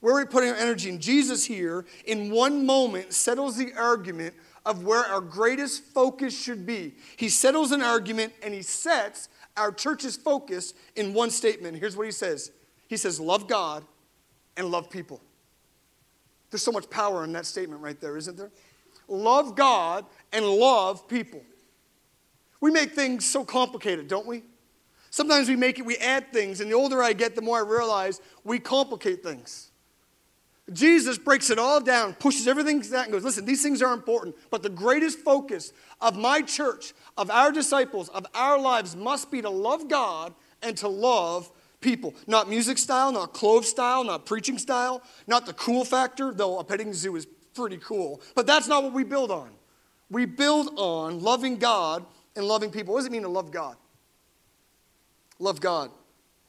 [0.01, 0.91] Where are we putting our energy?
[0.91, 4.35] And Jesus here, in one moment, settles the argument
[4.67, 6.95] of where our greatest focus should be.
[7.17, 11.79] He settles an argument and he sets our church's focus in one statement.
[11.79, 12.51] Here's what he says
[12.89, 13.85] he says, Love God
[14.57, 15.21] and love people.
[16.51, 18.51] There's so much power in that statement right there, isn't there?
[19.09, 21.43] Love God and love people.
[22.61, 24.43] We make things so complicated, don't we?
[25.11, 27.69] Sometimes we make it, we add things, and the older I get, the more I
[27.69, 29.71] realize we complicate things.
[30.73, 34.35] Jesus breaks it all down, pushes everything down, and goes, Listen, these things are important,
[34.51, 39.41] but the greatest focus of my church, of our disciples, of our lives must be
[39.43, 41.51] to love God and to love
[41.87, 42.15] people.
[42.27, 46.65] Not music style, not clothes style, not preaching style, not the cool factor, though a
[46.65, 48.21] petting zoo is pretty cool.
[48.35, 49.51] But that's not what we build on.
[50.11, 52.93] We build on loving God and loving people.
[52.93, 53.77] What does it mean to love God?
[55.39, 55.93] Love God.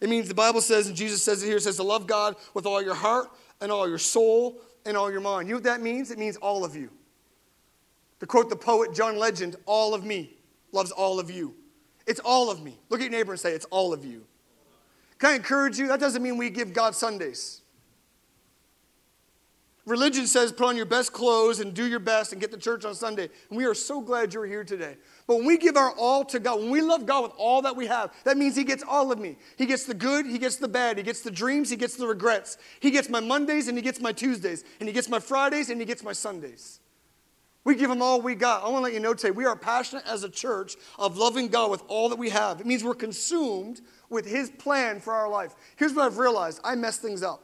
[0.02, 2.66] It means the Bible says, and Jesus says it here, says to love God with
[2.66, 3.28] all your heart
[3.62, 5.48] and all your soul and all your mind.
[5.48, 6.10] You know what that means?
[6.10, 6.90] It means all of you.
[8.22, 10.36] To quote the poet John Legend, all of me
[10.72, 11.54] loves all of you.
[12.08, 12.80] It's all of me.
[12.90, 14.26] Look at your neighbor and say, It's all of you.
[15.20, 15.88] Can I encourage you?
[15.88, 17.62] That doesn't mean we give God Sundays.
[19.88, 22.84] Religion says put on your best clothes and do your best and get to church
[22.84, 23.30] on Sunday.
[23.50, 24.98] And we are so glad you're here today.
[25.28, 27.74] But when we give our all to God, when we love God with all that
[27.74, 29.38] we have, that means He gets all of me.
[29.58, 32.06] He gets the good, He gets the bad, He gets the dreams, He gets the
[32.06, 32.58] regrets.
[32.82, 35.80] He gets my Mondays and He gets my Tuesdays, and He gets my Fridays and
[35.80, 36.82] He gets my Sundays.
[37.68, 38.64] We give Him all we got.
[38.64, 41.50] I want to let you know today, we are passionate as a church of loving
[41.50, 42.62] God with all that we have.
[42.62, 45.54] It means we're consumed with His plan for our life.
[45.76, 47.44] Here's what I've realized I mess things up.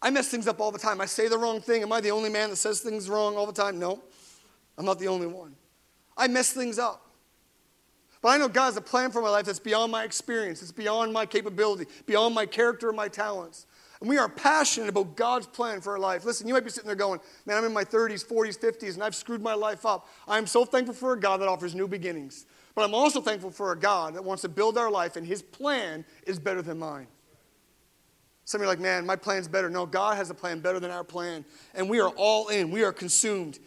[0.00, 0.98] I mess things up all the time.
[0.98, 1.82] I say the wrong thing.
[1.82, 3.78] Am I the only man that says things wrong all the time?
[3.78, 4.00] No,
[4.78, 5.54] I'm not the only one.
[6.16, 7.04] I mess things up.
[8.22, 10.72] But I know God has a plan for my life that's beyond my experience, it's
[10.72, 13.66] beyond my capability, beyond my character and my talents.
[14.00, 16.24] And we are passionate about God's plan for our life.
[16.24, 19.02] Listen, you might be sitting there going, Man, I'm in my 30s, 40s, 50s, and
[19.02, 20.08] I've screwed my life up.
[20.26, 22.46] I'm so thankful for a God that offers new beginnings.
[22.74, 25.42] But I'm also thankful for a God that wants to build our life, and his
[25.42, 27.08] plan is better than mine.
[28.44, 29.68] Some of you are like, man, my plan's better.
[29.68, 31.44] No, God has a plan better than our plan.
[31.74, 32.70] And we are all in.
[32.70, 33.58] We are consumed.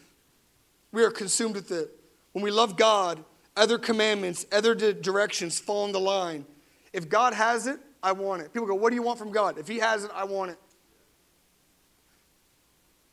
[0.91, 1.91] We are consumed with it.
[2.32, 3.24] When we love God,
[3.56, 6.46] other commandments, other directions fall in the line.
[6.94, 8.54] If God has it, I want it.
[8.54, 9.58] People go, What do you want from God?
[9.58, 10.58] If He has it, I want it.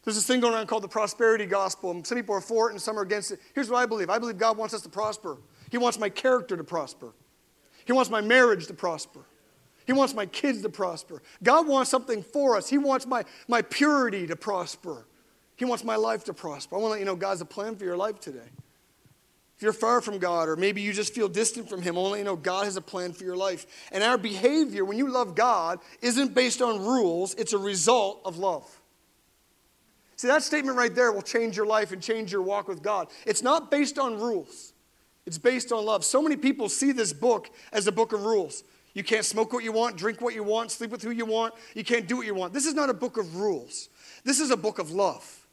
[0.05, 1.91] There's this thing going on called the prosperity gospel.
[1.91, 3.41] And some people are for it and some are against it.
[3.55, 5.37] Here's what I believe I believe God wants us to prosper.
[5.71, 7.13] He wants my character to prosper,
[7.85, 9.21] He wants my marriage to prosper.
[9.87, 11.23] He wants my kids to prosper.
[11.43, 12.69] God wants something for us.
[12.69, 15.07] He wants my, my purity to prosper.
[15.57, 16.77] He wants my life to prosper.
[16.77, 18.51] I want to let you know God's a plan for your life today.
[19.59, 22.37] If you're far from God, or maybe you just feel distant from Him, you know
[22.37, 23.67] God has a plan for your life.
[23.91, 28.39] And our behavior, when you love God, isn't based on rules, it's a result of
[28.39, 28.81] love.
[30.15, 33.09] See, that statement right there will change your life and change your walk with God.
[33.27, 34.75] It's not based on rules,
[35.27, 36.05] it's based on love.
[36.05, 38.63] So many people see this book as a book of rules.
[38.95, 41.55] You can't smoke what you want, drink what you want, sleep with who you want.
[41.75, 42.53] You can't do what you want.
[42.53, 43.89] This is not a book of rules.
[44.23, 45.47] This is a book of love.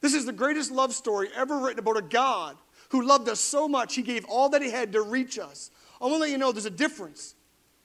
[0.00, 2.56] This is the greatest love story ever written about a God
[2.92, 5.70] who loved us so much, he gave all that he had to reach us.
[6.00, 7.34] I want to let you know there's a difference.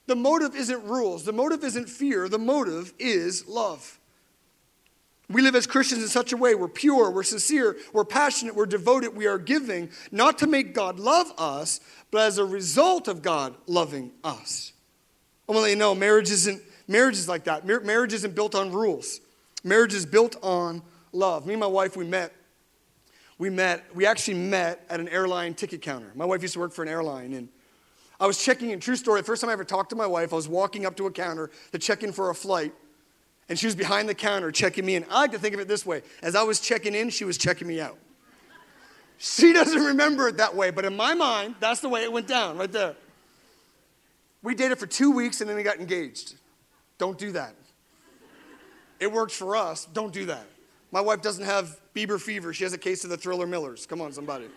[0.05, 3.99] The motive isn't rules, the motive isn't fear, the motive is love.
[5.29, 8.65] We live as Christians in such a way we're pure, we're sincere, we're passionate, we're
[8.65, 11.79] devoted, we are giving, not to make God love us,
[12.11, 14.73] but as a result of God loving us.
[15.47, 17.65] I want to let you know marriage isn't marriage is like that.
[17.65, 19.21] Mar- marriage isn't built on rules.
[19.63, 20.81] Marriage is built on
[21.13, 21.45] love.
[21.45, 22.33] Me and my wife, we met.
[23.37, 23.83] We met.
[23.93, 26.11] We actually met at an airline ticket counter.
[26.15, 27.49] My wife used to work for an airline, and
[28.19, 28.79] I was checking in.
[28.79, 29.21] True story.
[29.21, 31.11] The first time I ever talked to my wife, I was walking up to a
[31.11, 32.73] counter to check in for a flight,
[33.47, 35.05] and she was behind the counter checking me in.
[35.09, 37.37] I like to think of it this way: as I was checking in, she was
[37.37, 37.97] checking me out.
[39.17, 42.27] She doesn't remember it that way, but in my mind, that's the way it went
[42.27, 42.95] down right there.
[44.41, 46.35] We dated for two weeks and then we got engaged.
[46.97, 47.53] Don't do that.
[48.99, 49.85] It worked for us.
[49.93, 50.45] Don't do that.
[50.91, 52.53] My wife doesn't have Bieber fever.
[52.53, 53.85] She has a case of the Thriller Millers.
[53.85, 54.47] Come on, somebody.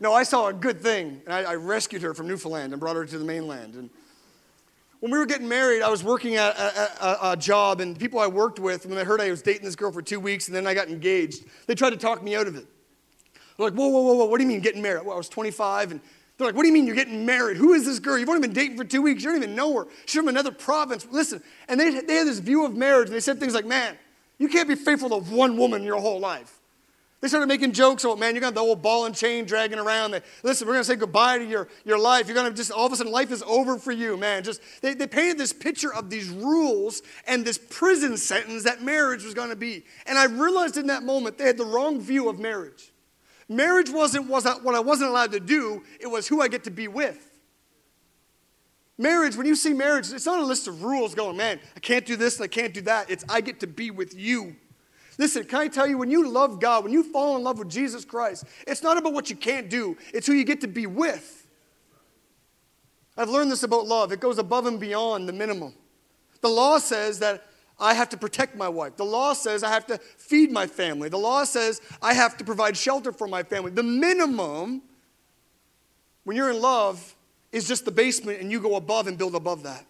[0.00, 2.96] No, I saw a good thing, and I, I rescued her from Newfoundland and brought
[2.96, 3.74] her to the mainland.
[3.74, 3.90] And
[5.00, 8.20] when we were getting married, I was working at a, a, a, job, and people
[8.20, 10.56] I worked with, when they heard I was dating this girl for two weeks and
[10.56, 12.66] then I got engaged, they tried to talk me out of it.
[13.56, 15.04] They're like, whoa, whoa, whoa, whoa, what do you mean getting married?
[15.04, 16.00] Well, I was 25, and
[16.36, 17.56] they're like, what do you mean you're getting married?
[17.56, 18.18] Who is this girl?
[18.18, 19.22] You've only been dating for two weeks.
[19.22, 19.88] You don't even know her.
[20.06, 21.06] She's from another province.
[21.10, 23.96] Listen, and they, they had this view of marriage, and they said things like, man,
[24.38, 26.58] you can't be faithful to one woman your whole life.
[27.20, 29.44] They started making jokes about, man, you're going to have the old ball and chain
[29.44, 30.12] dragging around.
[30.12, 32.28] They, Listen, we're going to say goodbye to your, your life.
[32.28, 34.44] You're going to just, all of a sudden, life is over for you, man.
[34.44, 39.24] Just, they, they painted this picture of these rules and this prison sentence that marriage
[39.24, 39.84] was going to be.
[40.06, 42.92] And I realized in that moment they had the wrong view of marriage.
[43.48, 46.70] Marriage wasn't, wasn't what I wasn't allowed to do, it was who I get to
[46.70, 47.27] be with.
[48.98, 52.04] Marriage, when you see marriage, it's not a list of rules going, man, I can't
[52.04, 53.08] do this and I can't do that.
[53.08, 54.56] It's I get to be with you.
[55.18, 57.68] Listen, can I tell you, when you love God, when you fall in love with
[57.68, 60.86] Jesus Christ, it's not about what you can't do, it's who you get to be
[60.86, 61.46] with.
[63.16, 64.12] I've learned this about love.
[64.12, 65.74] It goes above and beyond the minimum.
[66.40, 67.44] The law says that
[67.80, 68.96] I have to protect my wife.
[68.96, 71.08] The law says I have to feed my family.
[71.08, 73.72] The law says I have to provide shelter for my family.
[73.72, 74.82] The minimum,
[76.22, 77.16] when you're in love,
[77.52, 79.84] is just the basement and you go above and build above that.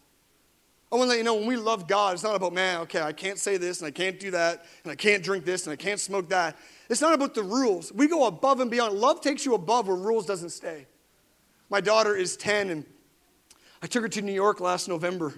[0.91, 3.03] I want to let you know when we love God, it's not about, man, okay,
[3.03, 5.73] I can't say this and I can't do that and I can't drink this and
[5.73, 6.57] I can't smoke that.
[6.89, 7.93] It's not about the rules.
[7.93, 8.95] We go above and beyond.
[8.95, 10.87] Love takes you above where rules doesn't stay.
[11.69, 12.87] My daughter is 10 and
[13.83, 15.35] I took her to New York last November.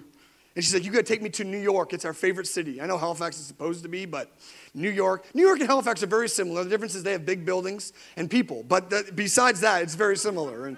[0.55, 1.93] And she said, You got to take me to New York.
[1.93, 2.81] It's our favorite city.
[2.81, 4.31] I know Halifax is supposed to be, but
[4.73, 5.25] New York.
[5.33, 6.63] New York and Halifax are very similar.
[6.63, 8.63] The difference is they have big buildings and people.
[8.67, 10.67] But the, besides that, it's very similar.
[10.67, 10.77] And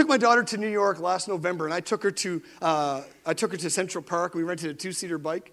[0.00, 3.34] took my daughter to New York last November, and I took her to, uh, I
[3.34, 4.34] took her to Central Park.
[4.34, 5.52] We rented a two seater bike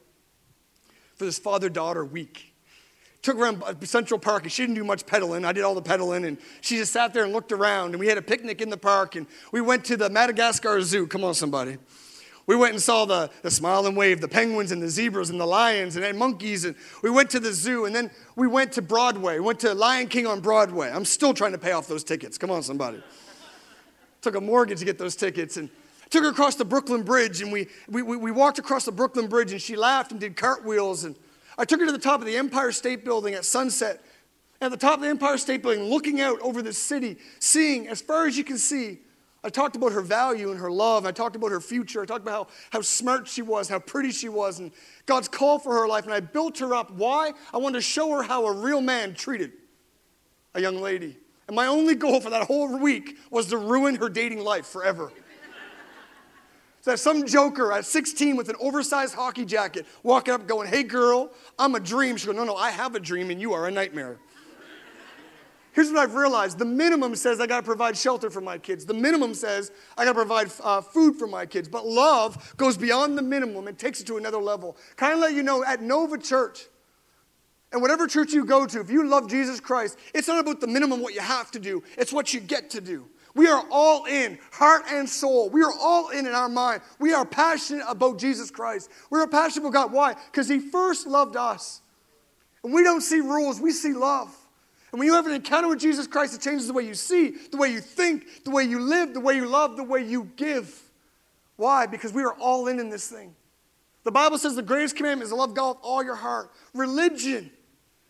[1.16, 2.54] for this father daughter week.
[3.24, 5.44] Took her around Central Park, and she didn't do much pedaling.
[5.44, 7.90] I did all the pedaling, and she just sat there and looked around.
[7.90, 11.08] And we had a picnic in the park, and we went to the Madagascar Zoo.
[11.08, 11.78] Come on, somebody.
[12.46, 15.42] We went and saw the, the smile and wave, the penguins and the zebras and
[15.42, 16.64] the lions and, and monkeys.
[16.64, 19.34] And we went to the zoo and then we went to Broadway.
[19.34, 20.90] We went to Lion King on Broadway.
[20.90, 22.38] I'm still trying to pay off those tickets.
[22.38, 23.04] Come on, somebody.
[24.22, 25.70] Took a mortgage to get those tickets and
[26.10, 27.42] took her across the Brooklyn Bridge.
[27.42, 31.04] And we, we, we walked across the Brooklyn Bridge and she laughed and did cartwheels.
[31.04, 31.16] And
[31.58, 34.04] I took her to the top of the Empire State Building at sunset.
[34.60, 38.02] At the top of the Empire State Building, looking out over the city, seeing as
[38.02, 39.00] far as you can see
[39.44, 41.06] I talked about her value and her love.
[41.06, 42.02] I talked about her future.
[42.02, 44.74] I talked about how, how smart she was, how pretty she was, and
[45.06, 46.04] God's call for her life.
[46.04, 46.92] And I built her up.
[46.92, 47.32] Why?
[47.54, 49.54] I wanted to show her how a real man treated
[50.54, 51.18] a young lady.
[51.48, 55.12] And my only goal for that whole week was to ruin her dating life forever.
[56.82, 60.84] So that some joker at 16 with an oversized hockey jacket walking up going, Hey
[60.84, 62.18] girl, I'm a dream.
[62.18, 64.18] She goes, No, no, I have a dream and you are a nightmare.
[65.78, 68.84] Here's what I've realized the minimum says I got to provide shelter for my kids.
[68.84, 71.68] The minimum says I got to provide uh, food for my kids.
[71.68, 74.76] But love goes beyond the minimum and takes it to another level.
[74.96, 76.66] Kind of let you know at Nova Church,
[77.72, 80.68] and whatever church you go to, if you love Jesus Christ, it's not about the
[80.68, 83.08] minimum what you have to do, it's what you get to do.
[83.36, 85.52] We are all in, heart and soul.
[85.52, 86.82] We are all in in our mind.
[86.98, 88.90] We are passionate about Jesus Christ.
[89.12, 89.92] We are passionate about God.
[89.94, 90.16] Why?
[90.32, 91.82] Because He first loved us.
[92.64, 94.36] And we don't see rules, we see love.
[94.92, 97.36] And when you have an encounter with Jesus Christ, it changes the way you see,
[97.52, 100.32] the way you think, the way you live, the way you love, the way you
[100.36, 100.82] give.
[101.58, 101.86] Why?
[101.86, 103.36] Because we are all in in this thing.
[104.04, 106.52] The Bible says the greatest commandment is to love God with all your heart.
[106.74, 107.52] Religion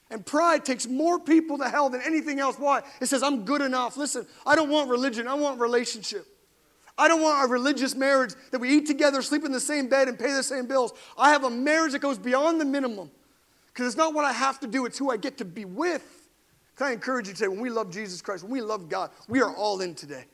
[0.09, 2.57] and pride takes more people to hell than anything else.
[2.57, 2.81] Why?
[3.01, 3.97] It says, I'm good enough.
[3.97, 6.25] Listen, I don't want religion, I want relationship.
[6.97, 10.07] I don't want a religious marriage that we eat together, sleep in the same bed,
[10.07, 10.93] and pay the same bills.
[11.17, 13.11] I have a marriage that goes beyond the minimum
[13.67, 16.27] because it's not what I have to do, it's who I get to be with.
[16.75, 19.41] Can I encourage you today, when we love Jesus Christ, when we love God, we
[19.41, 20.25] are all in today.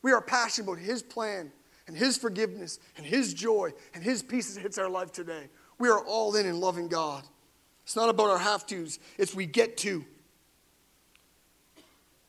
[0.00, 1.52] We are passionate about His plan
[1.86, 5.48] and His forgiveness and His joy and His peace that hits our life today.
[5.78, 7.24] We are all in in loving God.
[7.88, 10.04] It's not about our have tos, it's we get to.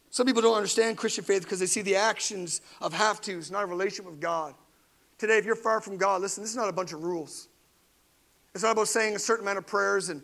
[0.10, 3.63] Some people don't understand Christian faith because they see the actions of have tos, not
[3.63, 4.54] a relationship with God.
[5.17, 7.50] Today, if you're far from God, listen, this is not a bunch of rules.
[8.54, 10.22] It's not about saying a certain amount of prayers and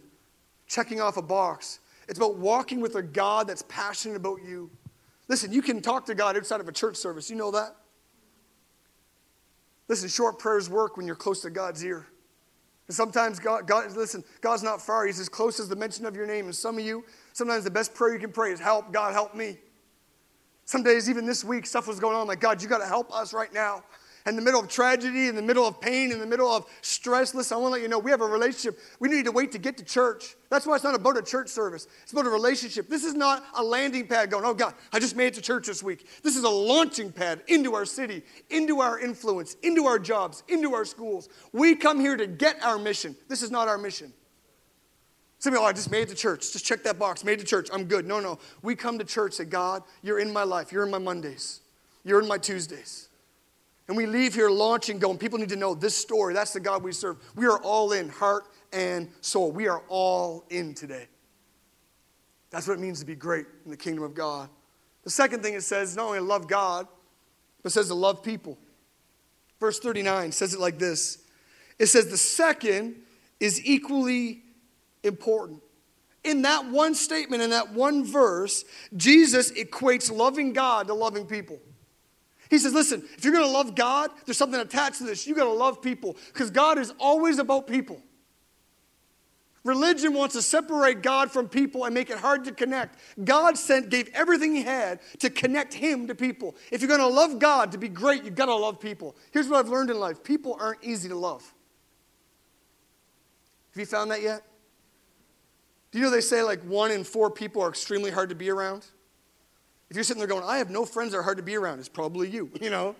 [0.68, 1.82] checking off a box.
[2.08, 4.72] It's about walking with a God that's passionate about you.
[5.28, 7.30] Listen, you can talk to God outside of a church service.
[7.30, 7.76] You know that?
[9.90, 12.08] Listen, short prayers work when you're close to God's ear.
[12.90, 15.06] Sometimes God, God, listen, God's not far.
[15.06, 16.46] He's as close as the mention of your name.
[16.46, 19.34] And some of you, sometimes the best prayer you can pray is, Help, God, help
[19.34, 19.58] me.
[20.66, 22.22] Some days, even this week, stuff was going on.
[22.22, 23.84] I'm like, God, you got to help us right now
[24.26, 27.36] in the middle of tragedy, in the middle of pain, in the middle of stress.
[27.36, 28.80] Listen, I want to let you know we have a relationship.
[29.00, 30.36] We need to wait to get to church.
[30.50, 32.90] That's why it's not about a church service, it's about a relationship.
[32.90, 35.68] This is not a landing pad going, oh God, I just made it to church
[35.68, 36.08] this week.
[36.24, 40.74] This is a launching pad into our city, into our influence, into our jobs, into
[40.74, 41.30] our schools.
[41.52, 43.16] We come here to get our mission.
[43.28, 44.12] This is not our mission.
[45.38, 46.54] Some you, oh, I just made it to church.
[46.54, 47.24] Just check that box.
[47.24, 47.70] Made it to church.
[47.72, 48.08] I'm good.
[48.08, 48.40] No, no.
[48.64, 50.72] We come to church, say, God, you're in my life.
[50.72, 51.62] You're in my Mondays.
[52.04, 53.10] You're in my Tuesdays.
[53.88, 56.34] And we leave here launching, going, people need to know this story.
[56.34, 57.18] That's the God we serve.
[57.36, 59.52] We are all in, heart and soul.
[59.52, 61.08] We are all in today.
[62.50, 64.50] That's what it means to be great in the kingdom of God.
[65.04, 66.88] The second thing it says, not only love God,
[67.62, 68.58] but says to love people.
[69.60, 71.20] Verse 39 says it like this
[71.78, 72.96] it says, the second
[73.40, 74.44] is equally
[75.04, 75.62] important.
[76.24, 81.60] In that one statement, in that one verse, Jesus equates loving God to loving people.
[82.50, 85.26] He says, listen, if you're going to love God, there's something attached to this.
[85.26, 88.02] You've got to love people because God is always about people.
[89.64, 93.00] Religion wants to separate God from people and make it hard to connect.
[93.24, 96.56] God sent, gave everything He had to connect Him to people.
[96.72, 99.16] If you're going to love God to be great, you've got to love people.
[99.32, 101.52] Here's what I've learned in life people aren't easy to love.
[103.72, 104.44] Have you found that yet?
[105.92, 108.52] Do you know they say like one in four people are extremely hard to be
[108.52, 108.86] around?
[109.90, 111.80] If you're sitting there going, I have no friends that are hard to be around,
[111.80, 112.96] it's probably you, you know?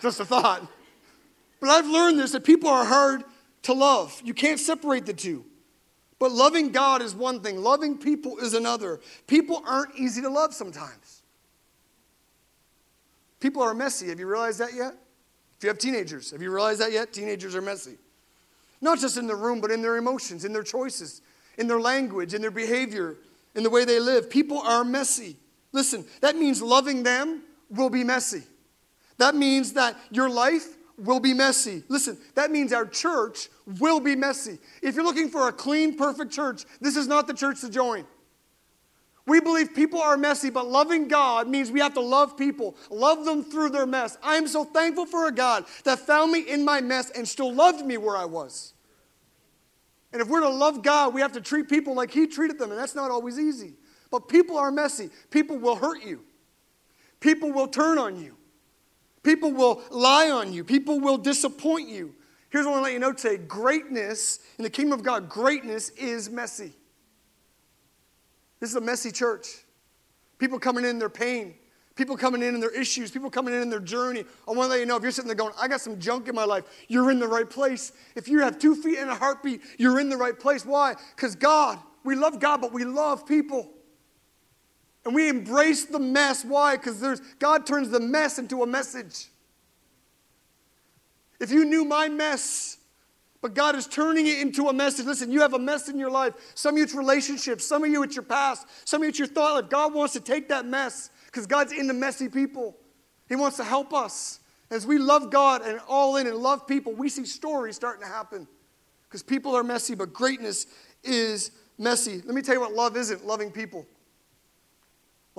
[0.00, 0.66] Just a thought.
[1.60, 3.24] But I've learned this that people are hard
[3.62, 4.20] to love.
[4.24, 5.44] You can't separate the two.
[6.18, 9.00] But loving God is one thing, loving people is another.
[9.26, 11.22] People aren't easy to love sometimes.
[13.40, 14.08] People are messy.
[14.08, 14.94] Have you realized that yet?
[15.56, 17.12] If you have teenagers, have you realized that yet?
[17.12, 17.98] Teenagers are messy.
[18.80, 21.20] Not just in the room, but in their emotions, in their choices,
[21.56, 23.16] in their language, in their behavior,
[23.54, 24.30] in the way they live.
[24.30, 25.36] People are messy.
[25.72, 28.42] Listen, that means loving them will be messy.
[29.18, 31.82] That means that your life will be messy.
[31.88, 34.58] Listen, that means our church will be messy.
[34.82, 38.04] If you're looking for a clean, perfect church, this is not the church to join.
[39.26, 43.26] We believe people are messy, but loving God means we have to love people, love
[43.26, 44.16] them through their mess.
[44.22, 47.52] I am so thankful for a God that found me in my mess and still
[47.52, 48.72] loved me where I was.
[50.14, 52.70] And if we're to love God, we have to treat people like He treated them,
[52.70, 53.74] and that's not always easy.
[54.10, 55.10] But people are messy.
[55.30, 56.20] People will hurt you.
[57.20, 58.36] People will turn on you.
[59.22, 60.64] People will lie on you.
[60.64, 62.14] People will disappoint you.
[62.50, 65.28] Here's what I want to let you know today greatness in the kingdom of God,
[65.28, 66.72] greatness is messy.
[68.60, 69.64] This is a messy church.
[70.38, 71.54] People coming in their pain,
[71.94, 74.24] people coming in in their issues, people coming in in their journey.
[74.46, 76.28] I want to let you know if you're sitting there going, I got some junk
[76.28, 77.92] in my life, you're in the right place.
[78.14, 80.64] If you have two feet and a heartbeat, you're in the right place.
[80.64, 80.94] Why?
[81.14, 83.70] Because God, we love God, but we love people.
[85.08, 86.44] And we embrace the mess.
[86.44, 86.76] Why?
[86.76, 89.28] Because there's God turns the mess into a message.
[91.40, 92.76] If you knew my mess,
[93.40, 95.06] but God is turning it into a message.
[95.06, 96.34] Listen, you have a mess in your life.
[96.54, 99.18] Some of you it's relationships, some of you it's your past, some of you it's
[99.18, 99.70] your thought life.
[99.70, 102.76] God wants to take that mess because God's into messy people.
[103.30, 104.40] He wants to help us.
[104.70, 108.12] As we love God and all in and love people, we see stories starting to
[108.12, 108.46] happen
[109.04, 110.66] because people are messy, but greatness
[111.02, 112.20] is messy.
[112.26, 113.86] Let me tell you what love isn't loving people.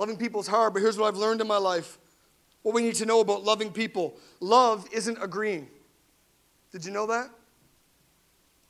[0.00, 1.98] Loving people is hard, but here's what I've learned in my life
[2.62, 5.68] what we need to know about loving people love isn't agreeing.
[6.72, 7.28] Did you know that?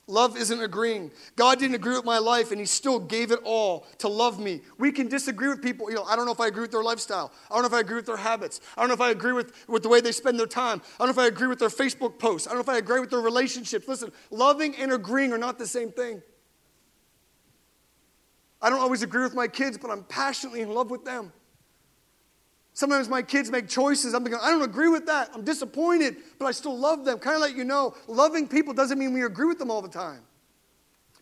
[0.09, 1.13] Love isn't agreeing.
[1.37, 4.61] God didn't agree with my life, and He still gave it all to love me.
[4.77, 5.89] We can disagree with people.
[5.89, 7.31] You know, I don't know if I agree with their lifestyle.
[7.49, 8.61] I don't know if I agree with their habits.
[8.77, 10.83] I don't know if I agree with, with the way they spend their time.
[10.99, 12.49] I don't know if I agree with their Facebook posts.
[12.49, 13.87] I don't know if I agree with their relationships.
[13.87, 16.23] Listen, loving and agreeing are not the same thing.
[18.63, 21.33] I don't always agree with my kids, but I'm passionately in love with them.
[22.73, 24.15] Sometimes my kids make choices.
[24.15, 25.31] I'm thinking, I don't agree with that.
[25.35, 27.19] I'm disappointed, but I still love them.
[27.19, 29.89] Kind of let you know, loving people doesn't mean we agree with them all the
[29.89, 30.21] time.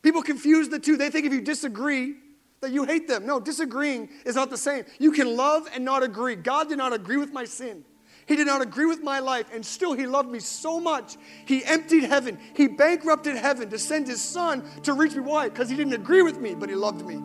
[0.03, 0.97] People confuse the two.
[0.97, 2.15] They think if you disagree,
[2.61, 3.27] that you hate them.
[3.27, 4.85] No, disagreeing is not the same.
[4.99, 6.35] You can love and not agree.
[6.35, 7.85] God did not agree with my sin.
[8.29, 11.17] He did not agree with my life, and still He loved me so much.
[11.47, 12.39] He emptied heaven.
[12.55, 15.21] He bankrupted heaven to send His Son to reach me.
[15.21, 15.49] Why?
[15.49, 17.17] Because He didn't agree with me, but He loved me.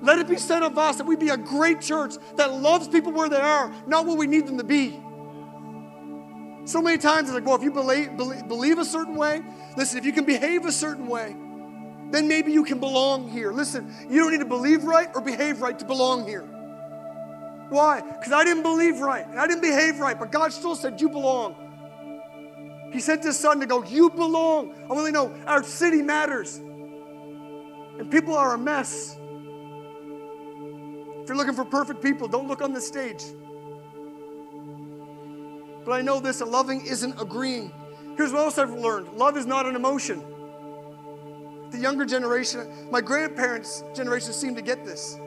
[0.00, 3.12] Let it be said of us that we be a great church that loves people
[3.12, 4.98] where they are, not where we need them to be.
[6.64, 9.42] So many times it's like, well, if you believe, believe, believe a certain way,
[9.76, 11.36] listen, if you can behave a certain way,
[12.10, 13.52] then maybe you can belong here.
[13.52, 16.48] Listen, you don't need to believe right or behave right to belong here.
[17.68, 18.00] Why?
[18.00, 21.08] Because I didn't believe right and I didn't behave right, but God still said, You
[21.08, 21.54] belong.
[22.92, 24.74] He sent his son to go, You belong.
[24.88, 26.56] I want to know our city matters.
[26.56, 29.16] And people are a mess.
[31.22, 33.24] If you're looking for perfect people, don't look on the stage.
[35.84, 37.72] But I know this loving isn't agreeing.
[38.16, 40.22] Here's what else I've learned love is not an emotion.
[41.70, 45.18] The younger generation, my grandparents' generation seem to get this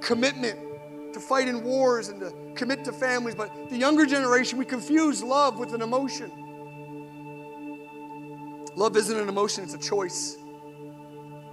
[0.00, 0.58] commitment
[1.14, 3.34] to fight in wars and to commit to families.
[3.34, 6.30] But the younger generation, we confuse love with an emotion.
[8.76, 10.36] Love isn't an emotion, it's a choice.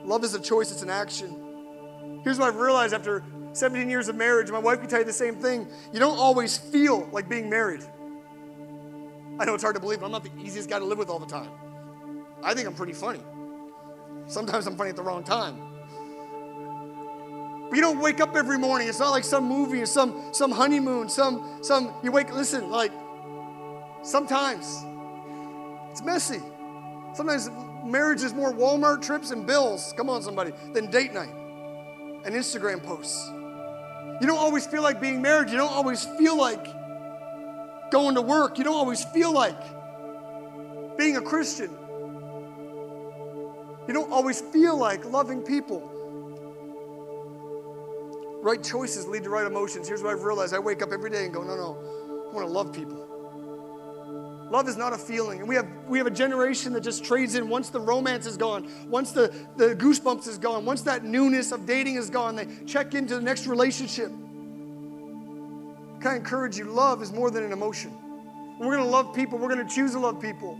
[0.04, 2.22] Love is a choice, it's an action.
[2.24, 4.50] Here's what I've realized after 17 years of marriage.
[4.52, 5.68] My wife can tell you the same thing.
[5.94, 7.84] You don't always feel like being married.
[9.40, 11.10] I know it's hard to believe, but I'm not the easiest guy to live with
[11.10, 11.50] all the time.
[12.44, 13.22] I think I'm pretty funny.
[14.28, 15.71] Sometimes I'm funny at the wrong time.
[17.74, 18.88] You don't wake up every morning.
[18.88, 22.92] It's not like some movie or some, some honeymoon, some, some, you wake, listen, like,
[24.04, 24.84] sometimes
[25.90, 26.42] it's messy.
[27.14, 27.50] Sometimes
[27.86, 31.34] marriage is more Walmart trips and bills, come on, somebody, than date night
[32.26, 33.30] and Instagram posts.
[34.22, 35.50] You don't always feel like being married.
[35.50, 36.64] You don't always feel like
[37.90, 38.58] going to work.
[38.58, 39.60] You don't always feel like
[40.98, 41.72] being a Christian.
[43.88, 45.91] You don't always feel like loving people.
[48.42, 49.88] Right choices lead to right emotions.
[49.88, 52.48] Here's what I've realized I wake up every day and go, no, no, I want
[52.48, 53.08] to love people.
[54.50, 55.40] Love is not a feeling.
[55.40, 58.36] And we have, we have a generation that just trades in once the romance is
[58.36, 62.48] gone, once the, the goosebumps is gone, once that newness of dating is gone, they
[62.66, 64.10] check into the next relationship.
[66.02, 66.66] Can I encourage you?
[66.66, 67.94] Love is more than an emotion.
[68.60, 70.58] We're going to love people, we're going to choose to love people.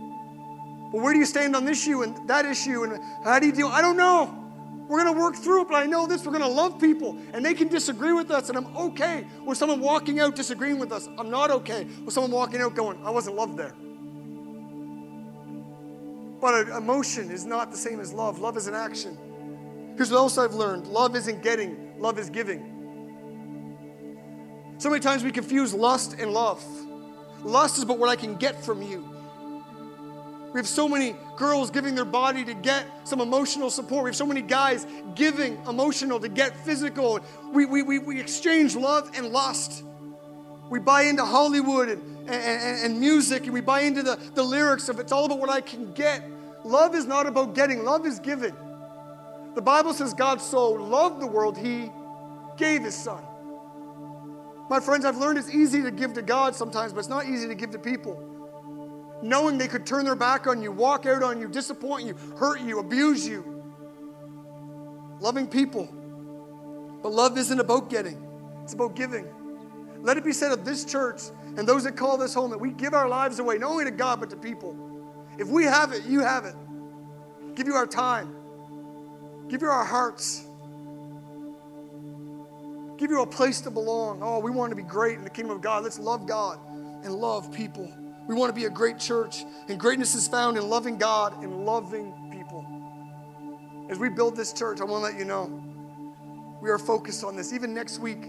[0.92, 2.84] But where do you stand on this issue and that issue?
[2.84, 3.68] And how do you deal?
[3.68, 4.41] I don't know.
[4.88, 7.16] We're going to work through it, but I know this we're going to love people,
[7.32, 10.92] and they can disagree with us, and I'm okay with someone walking out disagreeing with
[10.92, 11.08] us.
[11.18, 13.74] I'm not okay with someone walking out going, I wasn't loved there.
[16.40, 18.40] But emotion is not the same as love.
[18.40, 19.16] Love is an action.
[19.96, 22.68] Here's what else I've learned love isn't getting, love is giving.
[24.78, 26.64] So many times we confuse lust and love.
[27.44, 29.11] Lust is about what I can get from you.
[30.52, 34.04] We have so many girls giving their body to get some emotional support.
[34.04, 37.20] We have so many guys giving emotional to get physical.
[37.52, 39.82] We, we, we, we exchange love and lust.
[40.68, 44.88] We buy into Hollywood and, and, and, music and we buy into the, the lyrics
[44.88, 46.22] of it's all about what I can get.
[46.64, 48.54] Love is not about getting, love is giving.
[49.54, 51.90] The Bible says God so loved the world, he
[52.56, 53.22] gave his son.
[54.70, 57.48] My friends, I've learned it's easy to give to God sometimes, but it's not easy
[57.48, 58.31] to give to people
[59.22, 62.60] knowing they could turn their back on you, walk out on you, disappoint you, hurt
[62.60, 63.62] you, abuse you.
[65.20, 65.88] Loving people.
[67.02, 68.22] But love isn't about getting,
[68.62, 69.26] it's about giving.
[70.00, 71.22] Let it be said of this church
[71.56, 73.90] and those that call this home that we give our lives away, not only to
[73.90, 74.76] God, but to people.
[75.38, 76.54] If we have it, you have it.
[77.54, 78.34] Give you our time,
[79.48, 80.44] give you our hearts,
[82.96, 84.20] give you a place to belong.
[84.22, 85.84] Oh, we want to be great in the kingdom of God.
[85.84, 86.58] Let's love God
[87.04, 87.92] and love people.
[88.28, 89.44] We want to be a great church.
[89.68, 92.66] And greatness is found in loving God and loving people.
[93.88, 95.62] As we build this church, I want to let you know
[96.60, 97.52] we are focused on this.
[97.52, 98.24] Even next week,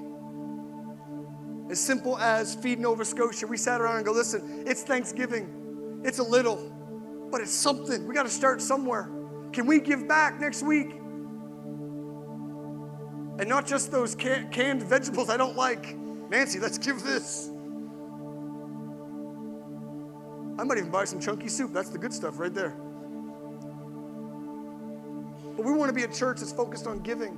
[1.69, 6.01] as simple as feed Nova Scotia, we sat around and go, listen, it's Thanksgiving.
[6.03, 6.71] It's a little,
[7.31, 8.07] but it's something.
[8.07, 9.09] We got to start somewhere.
[9.53, 10.91] Can we give back next week?
[13.39, 15.95] And not just those canned vegetables I don't like.
[16.29, 17.49] Nancy, let's give this.
[20.64, 21.74] I might even buy some chunky soup.
[21.74, 22.70] That's the good stuff right there.
[25.57, 27.38] But we want to be a church that's focused on giving.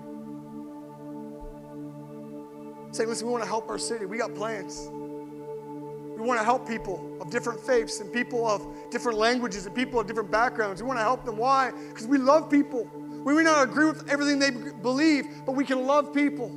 [2.91, 4.05] Saying, listen, we want to help our city.
[4.05, 4.89] We got plans.
[4.91, 9.99] We want to help people of different faiths and people of different languages and people
[9.99, 10.83] of different backgrounds.
[10.83, 11.35] We want to help them.
[11.35, 11.71] Why?
[11.71, 12.87] Because we love people.
[12.93, 14.51] We may not agree with everything they
[14.83, 16.49] believe, but we can love people.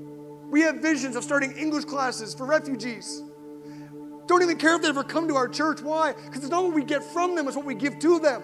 [0.51, 3.23] We have visions of starting English classes for refugees.
[4.29, 5.81] Don't even care if they ever come to our church.
[5.81, 6.12] Why?
[6.12, 8.43] Because it's not what we get from them, it's what we give to them.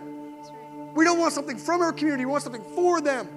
[0.94, 3.28] We don't want something from our community, we want something for them.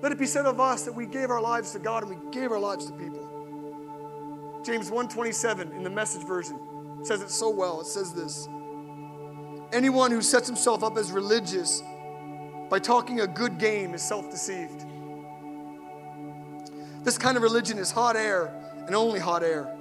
[0.00, 2.30] Let it be said of us that we gave our lives to God and we
[2.30, 4.62] gave our lives to people.
[4.62, 6.58] James 1:27 in the message version
[7.02, 7.80] says it so well.
[7.80, 8.48] It says this.
[9.72, 11.82] Anyone who sets himself up as religious
[12.70, 14.86] by talking a good game is self-deceived.
[17.02, 18.54] This kind of religion is hot air
[18.86, 19.73] and only hot air.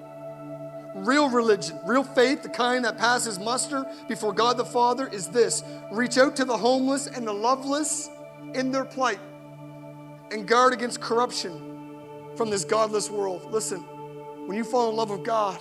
[0.96, 5.64] Real religion, real faith, the kind that passes muster before God the Father, is this
[5.92, 8.10] reach out to the homeless and the loveless
[8.54, 9.20] in their plight
[10.32, 11.98] and guard against corruption
[12.36, 13.52] from this godless world.
[13.52, 13.80] Listen,
[14.46, 15.60] when you fall in love with God,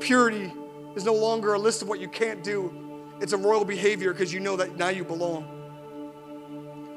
[0.00, 0.52] purity
[0.96, 2.72] is no longer a list of what you can't do.
[3.20, 5.46] It's a royal behavior because you know that now you belong.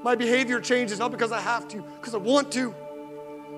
[0.03, 2.73] My behavior changes not because I have to, because I want to.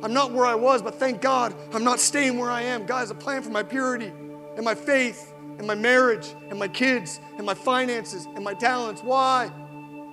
[0.04, 2.86] I'm not where I was, but thank God I'm not staying where I am.
[2.86, 4.12] God has a plan for my purity
[4.56, 9.02] and my faith and my marriage and my kids and my finances and my talents.
[9.02, 9.52] Why?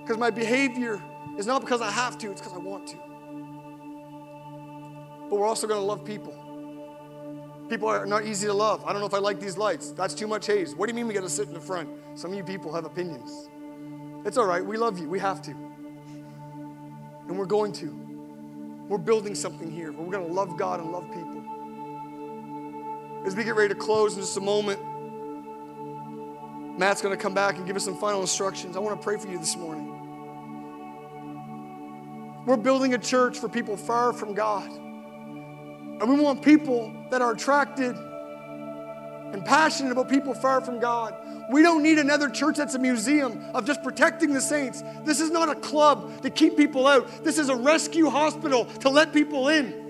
[0.01, 1.01] Because my behavior
[1.37, 2.97] is not because I have to, it's because I want to.
[5.29, 6.33] But we're also going to love people.
[7.69, 8.83] People are not easy to love.
[8.85, 9.91] I don't know if I like these lights.
[9.91, 10.75] That's too much haze.
[10.75, 11.89] What do you mean we got to sit in the front?
[12.15, 13.49] Some of you people have opinions.
[14.25, 14.63] It's all right.
[14.63, 15.09] We love you.
[15.09, 15.51] We have to.
[17.27, 18.12] And we're going to.
[18.93, 21.41] We're building something here where we're going to love God and love people.
[23.25, 24.79] As we get ready to close in just a moment,
[26.77, 28.77] Matt's going to come back and give us some final instructions.
[28.77, 29.89] I want to pray for you this morning.
[32.45, 34.69] We're building a church for people far from God.
[34.69, 37.95] And we want people that are attracted
[39.33, 41.15] and passionate about people far from God.
[41.49, 44.81] We don't need another church that's a museum of just protecting the saints.
[45.03, 47.23] This is not a club to keep people out.
[47.23, 49.81] This is a rescue hospital to let people in.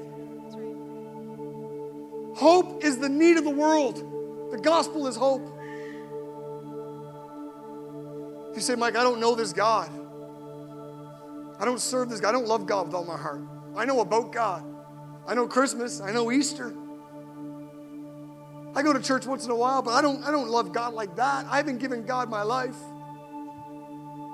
[2.35, 4.51] Hope is the need of the world.
[4.51, 5.45] The gospel is hope.
[8.55, 9.89] You say, Mike, I don't know this God.
[11.59, 12.29] I don't serve this God.
[12.29, 13.41] I don't love God with all my heart.
[13.75, 14.63] I know about God.
[15.27, 16.01] I know Christmas.
[16.01, 16.73] I know Easter.
[18.75, 20.93] I go to church once in a while, but I don't, I don't love God
[20.93, 21.45] like that.
[21.49, 22.77] I haven't given God my life.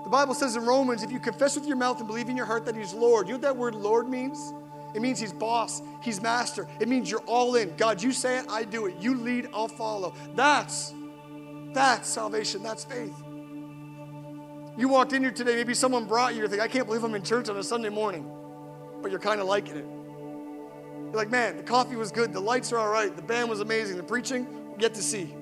[0.03, 2.45] The Bible says in Romans, if you confess with your mouth and believe in your
[2.45, 4.53] heart that He's Lord, you know what that word Lord means?
[4.95, 6.67] It means He's boss, He's master.
[6.79, 7.75] It means you're all in.
[7.75, 8.95] God, you say it, I do it.
[8.99, 10.15] You lead, I'll follow.
[10.35, 10.93] That's,
[11.73, 12.63] that's salvation.
[12.63, 13.15] That's faith.
[14.77, 17.13] You walked in here today, maybe someone brought you, you think, I can't believe I'm
[17.13, 18.25] in church on a Sunday morning,
[19.01, 19.98] but you're kind of liking it.
[21.10, 23.62] You're like, man, the coffee was good, the lights are all right, the band was
[23.62, 24.45] amazing, the preaching,
[24.78, 25.34] get to see.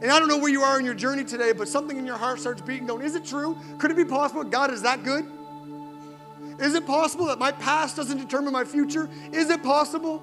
[0.00, 2.16] And I don't know where you are in your journey today, but something in your
[2.16, 3.58] heart starts beating, going, is it true?
[3.78, 5.26] Could it be possible God is that good?
[6.60, 9.10] Is it possible that my past doesn't determine my future?
[9.32, 10.22] Is it possible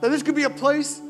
[0.00, 1.00] that this could be a place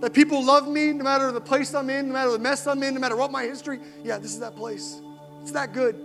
[0.00, 2.82] that people love me no matter the place I'm in, no matter the mess I'm
[2.82, 3.80] in, no matter what my history?
[4.04, 5.00] Yeah, this is that place.
[5.42, 5.96] It's that good.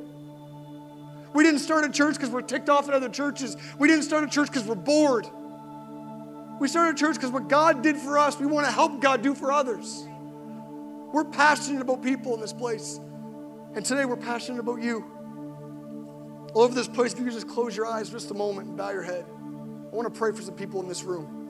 [1.34, 3.58] We didn't start a church because we're ticked off at other churches.
[3.78, 5.28] We didn't start a church because we're bored.
[6.62, 9.24] We started a church because what God did for us, we want to help God
[9.24, 10.08] do for others.
[11.12, 13.00] We're passionate about people in this place.
[13.74, 15.04] And today we're passionate about you.
[16.54, 18.92] All over this place, if you just close your eyes just a moment and bow
[18.92, 19.26] your head.
[19.92, 21.50] I want to pray for some people in this room.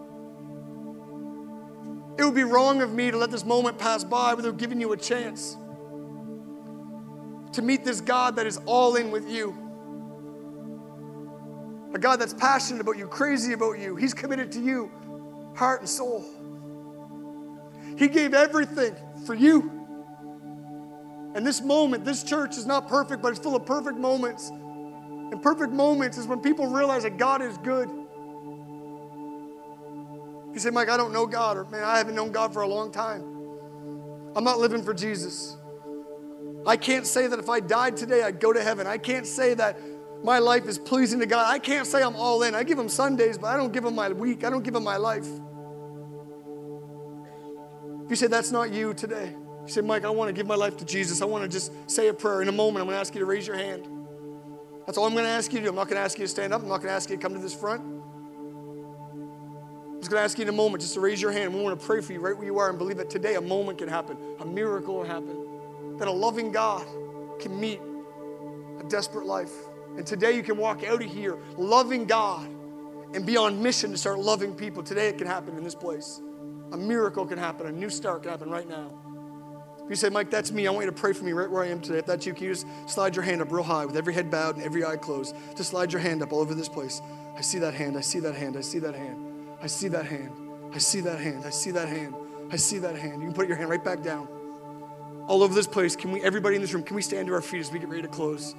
[2.18, 4.94] It would be wrong of me to let this moment pass by without giving you
[4.94, 5.58] a chance
[7.52, 9.61] to meet this God that is all in with you.
[11.94, 13.96] A God that's passionate about you, crazy about you.
[13.96, 14.92] He's committed to you,
[15.56, 16.26] heart and soul.
[17.98, 19.72] He gave everything for you.
[21.36, 24.50] And this moment, this church is not perfect, but it's full of perfect moments.
[24.50, 27.90] And perfect moments is when people realize that God is good.
[30.54, 32.68] You say, Mike, I don't know God, or man, I haven't known God for a
[32.68, 33.22] long time.
[34.36, 35.56] I'm not living for Jesus.
[36.66, 38.86] I can't say that if I died today, I'd go to heaven.
[38.88, 39.80] I can't say that
[40.24, 41.52] my life is pleasing to God.
[41.52, 42.54] I can't say I'm all in.
[42.54, 44.44] I give him Sundays, but I don't give him my week.
[44.44, 45.28] I don't give him my life.
[48.06, 50.56] If you say that's not you today, you say, Mike, I want to give my
[50.56, 51.22] life to Jesus.
[51.22, 52.42] I want to just say a prayer.
[52.42, 53.88] In a moment, I'm going to ask you to raise your hand.
[54.86, 55.70] That's all I'm going to ask you to do.
[55.70, 56.62] I'm not going to ask you to stand up.
[56.62, 57.82] I'm not going to ask you to come to this front.
[57.82, 58.02] I'm
[60.00, 61.54] just going to ask you in a moment just to raise your hand.
[61.54, 63.42] We want to pray for you right where you are and believe that today a
[63.42, 66.86] moment can happen, a miracle will happen, that a loving God
[67.40, 67.80] can meet
[68.80, 69.54] a desperate life.
[69.98, 72.48] And today you can walk out of here loving God
[73.14, 74.84] and be on mission to start loving people.
[74.84, 76.22] Today it can happen in this place.
[76.72, 78.90] A miracle can happen, a new start can happen right now.
[79.84, 81.64] If you say, Mike, that's me, I want you to pray for me right where
[81.64, 82.00] I am today.
[82.00, 84.32] If that's you, can you just slide your hand up real high with every head
[84.32, 85.36] bowed and every eye closed?
[85.58, 87.02] Just slide your hand up all over this place.
[87.36, 89.18] I see that hand, I see that hand, I see that hand,
[89.62, 90.32] I see that hand,
[90.74, 92.16] I see that hand, I see that hand,
[92.52, 93.22] I see that hand.
[93.22, 94.30] You can put your hand right back down.
[95.28, 97.42] All over this place, can we, everybody in this room, can we stand to our
[97.42, 98.56] feet as we get ready to close?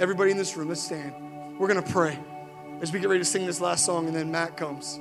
[0.00, 1.12] Everybody in this room, let's stand.
[1.58, 2.18] We're going to pray
[2.80, 4.94] as we get ready to sing this last song, and then Matt comes.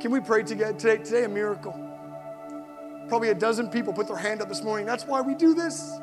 [0.00, 1.04] Can we pray together today?
[1.04, 1.78] Today, a miracle.
[3.08, 4.86] Probably a dozen people put their hand up this morning.
[4.86, 5.98] That's why we do this.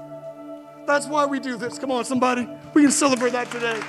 [0.86, 1.80] That's why we do this.
[1.80, 2.48] Come on, somebody.
[2.76, 3.82] We can celebrate that today.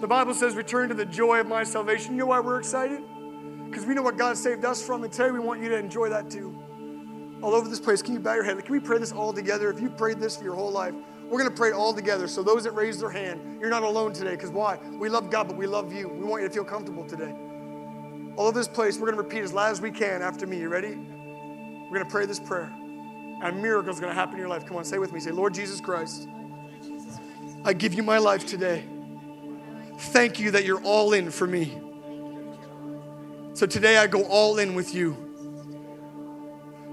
[0.00, 2.12] The Bible says, Return to the joy of my salvation.
[2.12, 3.02] You know why we're excited?
[3.66, 6.08] Because we know what God saved us from, and today we want you to enjoy
[6.08, 6.53] that too
[7.44, 8.00] all over this place.
[8.00, 8.62] Can you bow your head?
[8.64, 9.70] Can we pray this all together?
[9.70, 10.94] If you've prayed this for your whole life,
[11.28, 12.26] we're going to pray it all together.
[12.26, 14.30] So those that raise their hand, you're not alone today.
[14.30, 14.78] Because why?
[14.98, 16.08] We love God, but we love you.
[16.08, 17.34] We want you to feel comfortable today.
[18.36, 20.58] All over this place, we're going to repeat as loud as we can after me.
[20.58, 20.94] You ready?
[20.94, 22.72] We're going to pray this prayer.
[22.72, 24.64] And a miracle is going to happen in your life.
[24.64, 25.20] Come on, say with me.
[25.20, 26.26] Say, Lord Jesus Christ,
[27.62, 28.84] I give you my life today.
[29.98, 31.78] Thank you that you're all in for me.
[33.52, 35.23] So today I go all in with you.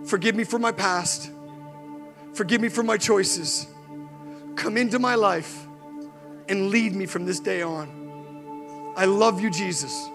[0.06, 1.32] Forgive me for my past.
[2.34, 3.68] Forgive me for my choices.
[4.56, 5.66] Come into my life
[6.50, 8.94] and lead me from this day on.
[8.96, 10.10] I love you, Jesus.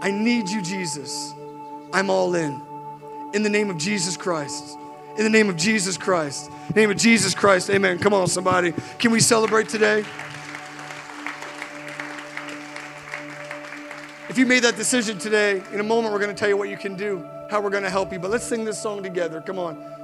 [0.00, 1.32] I need you, Jesus.
[1.92, 2.60] I'm all in.
[3.34, 4.76] In the name of Jesus Christ.
[5.18, 6.50] In the name of Jesus Christ.
[6.74, 7.70] Name of Jesus Christ.
[7.70, 7.98] Amen.
[7.98, 8.72] Come on, somebody.
[8.98, 10.04] Can we celebrate today?
[14.28, 16.68] If you made that decision today, in a moment we're going to tell you what
[16.68, 18.18] you can do how we're going to help you.
[18.18, 19.40] But let's sing this song together.
[19.40, 19.95] Come on.